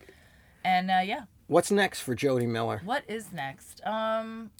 And 0.65 0.91
uh, 0.91 1.01
yeah, 1.05 1.23
What's 1.47 1.71
next 1.71 2.01
for 2.01 2.15
Jodi 2.15 2.47
Miller? 2.47 2.81
what 2.85 3.03
is 3.09 3.33
next? 3.33 3.81
Um, 3.87 4.51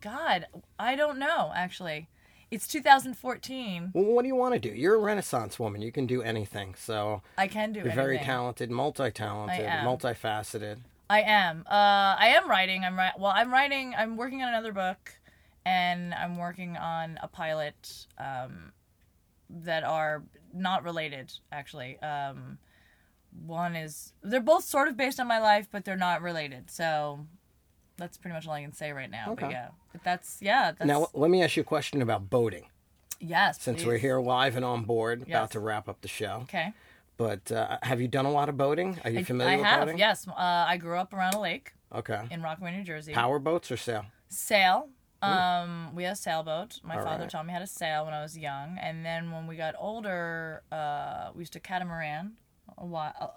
God, 0.00 0.46
I 0.78 0.94
don't 0.96 1.18
know. 1.18 1.50
Actually, 1.54 2.08
it's 2.50 2.66
2014. 2.68 3.90
Well, 3.94 4.04
what 4.04 4.22
do 4.22 4.28
you 4.28 4.34
want 4.36 4.54
to 4.54 4.60
do? 4.60 4.68
You're 4.68 4.94
a 4.94 5.00
Renaissance 5.00 5.58
woman. 5.58 5.82
You 5.82 5.92
can 5.92 6.06
do 6.06 6.22
anything. 6.22 6.74
So 6.76 7.22
I 7.36 7.48
can 7.48 7.72
do 7.72 7.80
you're 7.80 7.88
anything. 7.88 8.04
very 8.04 8.18
talented, 8.18 8.70
multi-talented, 8.70 9.66
multifaceted. 9.66 10.78
I 11.08 11.22
am. 11.22 11.64
Uh, 11.66 12.16
I 12.18 12.34
am 12.36 12.48
writing. 12.48 12.84
I'm 12.84 12.98
ri- 12.98 13.12
well. 13.18 13.32
I'm 13.34 13.52
writing. 13.52 13.94
I'm 13.96 14.16
working 14.16 14.42
on 14.42 14.48
another 14.48 14.72
book, 14.72 15.12
and 15.64 16.12
I'm 16.14 16.36
working 16.36 16.76
on 16.76 17.18
a 17.22 17.28
pilot 17.28 18.06
um, 18.18 18.72
that 19.48 19.84
are 19.84 20.24
not 20.52 20.82
related. 20.82 21.32
Actually, 21.52 22.00
um, 22.00 22.58
one 23.44 23.76
is 23.76 24.14
they're 24.22 24.40
both 24.40 24.64
sort 24.64 24.88
of 24.88 24.96
based 24.96 25.20
on 25.20 25.28
my 25.28 25.38
life, 25.38 25.68
but 25.70 25.84
they're 25.84 25.96
not 25.96 26.22
related. 26.22 26.70
So 26.70 27.26
that's 27.98 28.16
pretty 28.18 28.34
much 28.34 28.46
all 28.46 28.52
I 28.54 28.62
can 28.62 28.72
say 28.72 28.92
right 28.92 29.10
now. 29.10 29.32
Okay. 29.32 29.46
But 29.46 29.50
yeah, 29.50 29.68
but 29.92 30.04
that's 30.04 30.38
yeah. 30.40 30.72
That's, 30.72 30.86
Now, 30.86 31.08
let 31.14 31.30
me 31.30 31.42
ask 31.42 31.56
you 31.56 31.62
a 31.62 31.64
question 31.64 32.02
about 32.02 32.28
boating. 32.30 32.66
yes. 33.20 33.60
Since 33.60 33.78
please. 33.82 33.86
we're 33.86 33.96
here 33.98 34.20
live 34.20 34.56
and 34.56 34.64
on 34.64 34.84
board, 34.84 35.20
Yes. 35.26 35.36
about 35.36 35.50
to 35.52 35.60
wrap 35.60 35.88
up 35.88 36.00
the 36.02 36.08
show. 36.08 36.40
Okay. 36.42 36.72
But 37.16 37.50
uh, 37.50 37.78
have 37.82 38.00
you 38.00 38.08
done 38.08 38.26
a 38.26 38.30
lot 38.30 38.48
of 38.50 38.56
boating? 38.58 39.00
Are 39.04 39.10
you 39.10 39.24
familiar 39.24 39.54
I 39.54 39.56
with 39.56 39.64
have. 39.66 39.80
boating? 39.80 39.98
Yes. 39.98 40.28
Uh, 40.28 40.32
I 40.36 40.76
grew 40.76 40.96
up 40.98 41.14
around 41.14 41.32
a 41.34 41.40
lake 41.40 41.72
Okay. 41.94 42.20
in 42.30 42.42
Rockaway, 42.42 42.76
New 42.76 42.84
Jersey. 42.84 43.12
Power 43.14 43.38
boats 43.38 43.70
or 43.70 43.76
sail? 43.78 44.04
sail. 44.28 44.88
Um, 45.22 45.94
we 45.94 46.04
had 46.04 46.12
a 46.12 46.16
sailboat. 46.16 46.78
My 46.84 46.96
All 46.98 47.02
father 47.04 47.22
right. 47.22 47.30
taught 47.30 47.46
me 47.46 47.52
how 47.52 47.58
to 47.58 47.66
sail 47.66 48.04
when 48.04 48.12
I 48.14 48.22
was 48.22 48.36
young, 48.36 48.76
and 48.78 49.04
then 49.04 49.32
when 49.32 49.46
we 49.46 49.56
got 49.56 49.74
older, 49.78 50.62
uh, 50.70 51.30
we 51.34 51.40
used 51.40 51.54
to 51.54 51.60
catamaran 51.60 52.32
a 52.76 52.84
while, 52.84 53.12
uh, 53.20 53.28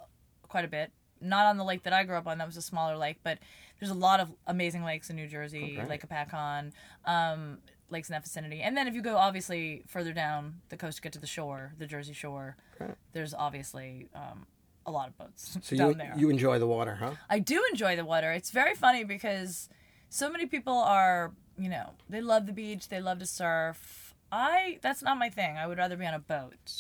quite 0.47 0.65
a 0.65 0.67
bit. 0.67 0.91
Not 1.21 1.45
on 1.45 1.57
the 1.57 1.63
lake 1.63 1.83
that 1.83 1.93
I 1.93 2.03
grew 2.03 2.15
up 2.17 2.27
on. 2.27 2.37
That 2.37 2.47
was 2.47 2.57
a 2.57 2.61
smaller 2.61 2.95
lake, 2.97 3.19
but 3.23 3.39
there's 3.79 3.91
a 3.91 3.95
lot 3.95 4.19
of 4.19 4.31
amazing 4.47 4.83
lakes 4.83 5.09
in 5.09 5.15
New 5.15 5.27
Jersey, 5.27 5.77
Okay. 5.79 5.87
Lake 5.89 6.07
Hopatcong, 6.07 6.71
um, 7.05 7.59
lakes 7.89 8.09
in 8.09 8.13
that 8.13 8.23
vicinity. 8.23 8.61
And 8.61 8.75
then 8.77 8.87
if 8.87 8.93
you 8.93 9.01
go 9.01 9.17
obviously 9.17 9.83
further 9.87 10.13
down 10.13 10.61
the 10.69 10.77
coast 10.77 10.97
to 10.97 11.01
get 11.01 11.13
to 11.13 11.19
the 11.19 11.27
shore, 11.27 11.73
the 11.77 11.85
Jersey 11.87 12.13
Shore, 12.13 12.57
Okay. 12.79 12.93
there's 13.13 13.33
obviously 13.33 14.09
um, 14.13 14.45
a 14.85 14.91
lot 14.91 15.07
of 15.07 15.17
boats 15.17 15.57
So 15.61 15.75
down 15.75 15.89
you 15.89 15.95
there. 15.95 16.13
you 16.17 16.29
enjoy 16.29 16.59
the 16.59 16.67
water, 16.67 16.95
huh? 16.95 17.11
I 17.29 17.39
do 17.39 17.63
enjoy 17.71 17.95
the 17.95 18.05
water. 18.05 18.31
It's 18.31 18.51
very 18.51 18.75
funny 18.75 19.03
because 19.03 19.69
so 20.09 20.29
many 20.29 20.45
people 20.45 20.73
are, 20.77 21.31
you 21.57 21.69
know, 21.69 21.91
they 22.09 22.21
love 22.21 22.45
the 22.45 22.53
beach, 22.53 22.89
they 22.89 22.99
love 23.01 23.19
to 23.19 23.25
surf. 23.25 24.13
I 24.31 24.77
that's 24.83 25.01
not 25.01 25.17
my 25.17 25.29
thing. 25.29 25.57
I 25.57 25.65
would 25.65 25.79
rather 25.79 25.97
be 25.97 26.05
on 26.05 26.13
a 26.13 26.19
boat. 26.19 26.71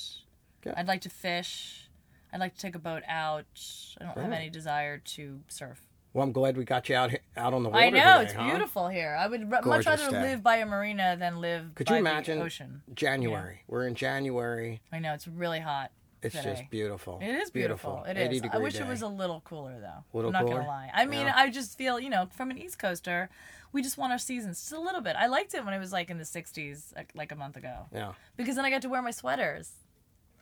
Good. 0.61 0.73
I'd 0.77 0.87
like 0.87 1.01
to 1.01 1.09
fish. 1.09 1.89
I'd 2.31 2.39
like 2.39 2.53
to 2.53 2.59
take 2.61 2.75
a 2.75 2.79
boat 2.79 3.01
out. 3.07 3.45
I 3.99 4.03
don't 4.05 4.17
have 4.17 4.31
any 4.31 4.51
desire 4.51 4.99
to 4.99 5.39
surf. 5.47 5.81
Well, 6.13 6.23
I'm 6.23 6.31
glad 6.31 6.57
we 6.57 6.65
got 6.65 6.89
you 6.89 6.95
out 6.95 7.11
out 7.37 7.53
on 7.53 7.63
the 7.63 7.69
water. 7.69 7.83
I 7.83 7.89
know 7.91 7.99
today, 7.99 8.23
it's 8.23 8.33
huh? 8.33 8.43
beautiful 8.49 8.87
here. 8.87 9.15
I 9.19 9.27
would 9.27 9.41
r- 9.53 9.61
much 9.63 9.85
rather 9.85 10.09
day. 10.09 10.21
live 10.21 10.43
by 10.43 10.57
a 10.57 10.65
marina 10.65 11.15
than 11.19 11.39
live 11.39 11.75
Could 11.75 11.89
you 11.89 11.97
imagine 11.97 12.39
the 12.39 12.45
ocean. 12.45 12.81
January? 12.93 13.61
We're 13.67 13.85
in 13.87 13.95
January. 13.95 14.81
I 14.91 14.99
know 14.99 15.13
it's 15.13 15.27
really 15.27 15.59
hot. 15.59 15.91
It's 16.21 16.35
today. 16.35 16.49
just 16.57 16.69
beautiful. 16.69 17.19
It 17.21 17.29
is 17.33 17.49
beautiful. 17.49 18.03
It 18.05 18.17
80 18.17 18.35
is. 18.35 18.41
I 18.51 18.57
wish 18.57 18.73
day. 18.73 18.79
it 18.81 18.87
was 18.87 19.01
a 19.03 19.07
little 19.07 19.41
cooler 19.45 19.79
though. 19.79 20.03
Little 20.11 20.29
I'm 20.29 20.33
not 20.33 20.43
cooler? 20.43 20.57
gonna 20.57 20.67
lie. 20.67 20.91
I 20.93 21.05
mean, 21.05 21.27
Yeah. 21.27 21.33
I 21.35 21.49
just 21.49 21.77
feel 21.77 21.99
you 21.99 22.09
know, 22.09 22.27
from 22.31 22.49
an 22.51 22.57
East 22.57 22.79
Coaster, 22.79 23.29
we 23.71 23.81
just 23.83 23.97
want 23.97 24.11
our 24.11 24.17
seasons 24.17 24.59
just 24.59 24.73
a 24.73 24.79
little 24.79 25.01
bit. 25.01 25.15
I 25.15 25.27
liked 25.27 25.53
it 25.53 25.63
when 25.63 25.73
it 25.75 25.79
was 25.79 25.93
like 25.93 26.09
in 26.09 26.17
the 26.17 26.23
60s, 26.25 26.93
like, 26.95 27.11
like 27.15 27.31
a 27.31 27.35
month 27.35 27.55
ago, 27.55 27.85
Yeah. 27.93 28.13
because 28.35 28.55
then 28.55 28.65
I 28.65 28.69
got 28.71 28.81
to 28.81 28.89
wear 28.89 29.01
my 29.01 29.11
sweaters. 29.11 29.71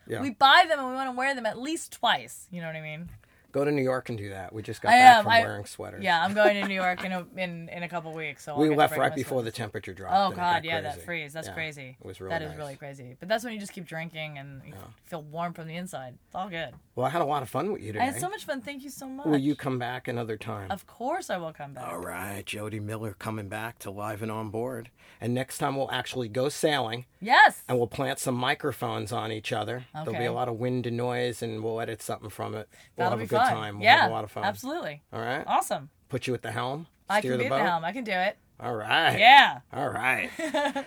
Yeah. 0.07 0.21
We 0.21 0.29
buy 0.31 0.65
them 0.67 0.79
and 0.79 0.87
we 0.87 0.95
want 0.95 1.09
to 1.11 1.15
wear 1.17 1.35
them 1.35 1.45
at 1.45 1.59
least 1.59 1.91
twice. 1.91 2.47
You 2.49 2.61
know 2.61 2.67
what 2.67 2.77
I 2.77 2.81
mean? 2.81 3.09
Go 3.51 3.63
to 3.65 3.71
New 3.71 3.81
York 3.81 4.09
and 4.09 4.17
do 4.17 4.29
that. 4.29 4.53
We 4.53 4.61
just 4.61 4.81
got 4.81 4.89
I 4.93 4.99
back 4.99 5.15
am. 5.17 5.23
from 5.23 5.31
I- 5.33 5.41
wearing 5.41 5.65
sweaters. 5.65 6.03
Yeah, 6.03 6.23
I'm 6.23 6.33
going 6.33 6.61
to 6.61 6.67
New 6.67 6.75
York 6.75 7.03
in 7.03 7.11
a, 7.11 7.25
in 7.37 7.69
in 7.69 7.83
a 7.83 7.89
couple 7.89 8.13
weeks. 8.13 8.43
So 8.43 8.53
I'll 8.53 8.59
We 8.59 8.69
left 8.75 8.97
right 8.97 9.13
before 9.15 9.41
the 9.43 9.51
temperature 9.51 9.93
dropped. 9.93 10.13
Oh 10.33 10.35
God, 10.35 10.65
yeah, 10.65 10.81
that 10.81 11.03
freeze. 11.03 11.33
That's 11.33 11.47
Yeah, 11.47 11.53
crazy. 11.53 11.97
It 11.99 12.05
was 12.05 12.19
really 12.21 12.31
That 12.31 12.41
is 12.41 12.49
nice. 12.49 12.57
really 12.57 12.75
crazy. 12.75 13.15
But 13.19 13.29
that's 13.29 13.43
when 13.43 13.53
you 13.53 13.59
just 13.59 13.73
keep 13.73 13.85
drinking 13.85 14.37
and 14.37 14.61
you 14.65 14.73
feel 15.05 15.21
warm 15.23 15.53
from 15.53 15.67
the 15.67 15.75
inside. 15.75 16.15
It's 16.27 16.35
all 16.35 16.49
good. 16.49 16.73
Well, 16.95 17.05
I 17.05 17.09
had 17.09 17.21
a 17.21 17.25
lot 17.25 17.43
of 17.43 17.49
fun 17.49 17.71
with 17.71 17.81
you 17.81 17.93
today. 17.93 18.03
I 18.05 18.11
had 18.11 18.19
so 18.19 18.29
much 18.29 18.43
fun. 18.45 18.61
Thank 18.61 18.83
you 18.83 18.89
so 18.89 19.07
much. 19.07 19.25
Will 19.27 19.37
you 19.37 19.55
come 19.55 19.77
back 19.79 20.07
another 20.07 20.35
time? 20.37 20.69
Of 20.71 20.85
course, 20.87 21.29
I 21.29 21.37
will 21.37 21.53
come 21.53 21.73
back. 21.73 21.87
All 21.87 21.99
right, 21.99 22.43
Jodi 22.45 22.79
Miller 22.79 23.15
coming 23.17 23.47
back 23.49 23.79
to 23.79 23.91
Live 23.91 24.21
and 24.21 24.31
On 24.31 24.49
Board. 24.49 24.89
And 25.21 25.33
next 25.33 25.57
time 25.59 25.75
we'll 25.75 25.91
actually 25.91 26.27
go 26.27 26.49
sailing 26.49 27.05
Yes. 27.21 27.63
and 27.67 27.77
we'll 27.77 27.87
plant 27.87 28.19
some 28.19 28.35
microphones 28.35 29.11
on 29.11 29.31
each 29.31 29.51
other. 29.53 29.85
Okay. 29.95 30.05
There'll 30.05 30.19
be 30.19 30.25
a 30.25 30.33
lot 30.33 30.47
of 30.49 30.55
wind 30.59 30.85
and 30.85 30.97
noise 30.97 31.41
and 31.41 31.63
we'll 31.63 31.79
edit 31.81 32.01
something 32.01 32.29
from 32.29 32.53
it. 32.55 32.67
We'll 32.97 33.05
That'll 33.09 33.19
have 33.19 33.29
be 33.29 33.35
good 33.37 33.45
fun. 33.45 33.53
time. 33.53 33.75
We'll 33.75 33.83
yeah, 33.83 34.01
have 34.01 34.11
a 34.11 34.13
lot 34.13 34.23
of 34.23 34.31
fun. 34.31 34.43
Absolutely. 34.43 35.01
All 35.11 35.19
right. 35.19 35.43
Awesome. 35.47 35.89
Put 36.09 36.27
you 36.27 36.33
at 36.33 36.41
the 36.41 36.51
helm. 36.51 36.87
I 37.09 37.21
can 37.21 37.31
the 37.31 37.37
be 37.37 37.49
boat. 37.49 37.55
at 37.55 37.63
the 37.63 37.69
helm. 37.69 37.85
I 37.85 37.91
can 37.91 38.03
do 38.03 38.11
it. 38.11 38.37
All 38.59 38.75
right. 38.75 39.19
Yeah. 39.19 39.59
All 39.71 39.89
right. 39.89 40.31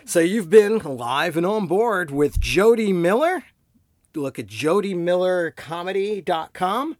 so 0.05 0.19
you've 0.19 0.49
been 0.49 0.79
live 0.79 1.37
and 1.37 1.45
on 1.45 1.67
board 1.67 2.11
with 2.11 2.39
Jodi 2.39 2.91
Miller. 2.91 3.43
Look 4.13 4.37
at 4.37 4.47
jodimillercomedy.com. 4.47 6.97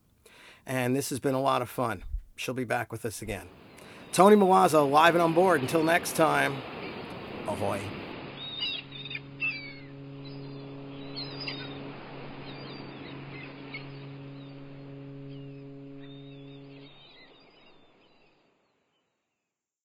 And 0.65 0.95
this 0.95 1.09
has 1.09 1.19
been 1.19 1.35
a 1.35 1.41
lot 1.41 1.61
of 1.61 1.69
fun. 1.69 2.05
She'll 2.35 2.53
be 2.53 2.63
back 2.63 2.91
with 2.91 3.05
us 3.05 3.21
again. 3.21 3.47
Tony 4.13 4.35
Milazzo, 4.35 4.89
live 4.89 5.15
and 5.15 5.21
on 5.21 5.33
board. 5.33 5.61
Until 5.61 5.83
next 5.83 6.15
time, 6.15 6.55
ahoy. 7.47 7.81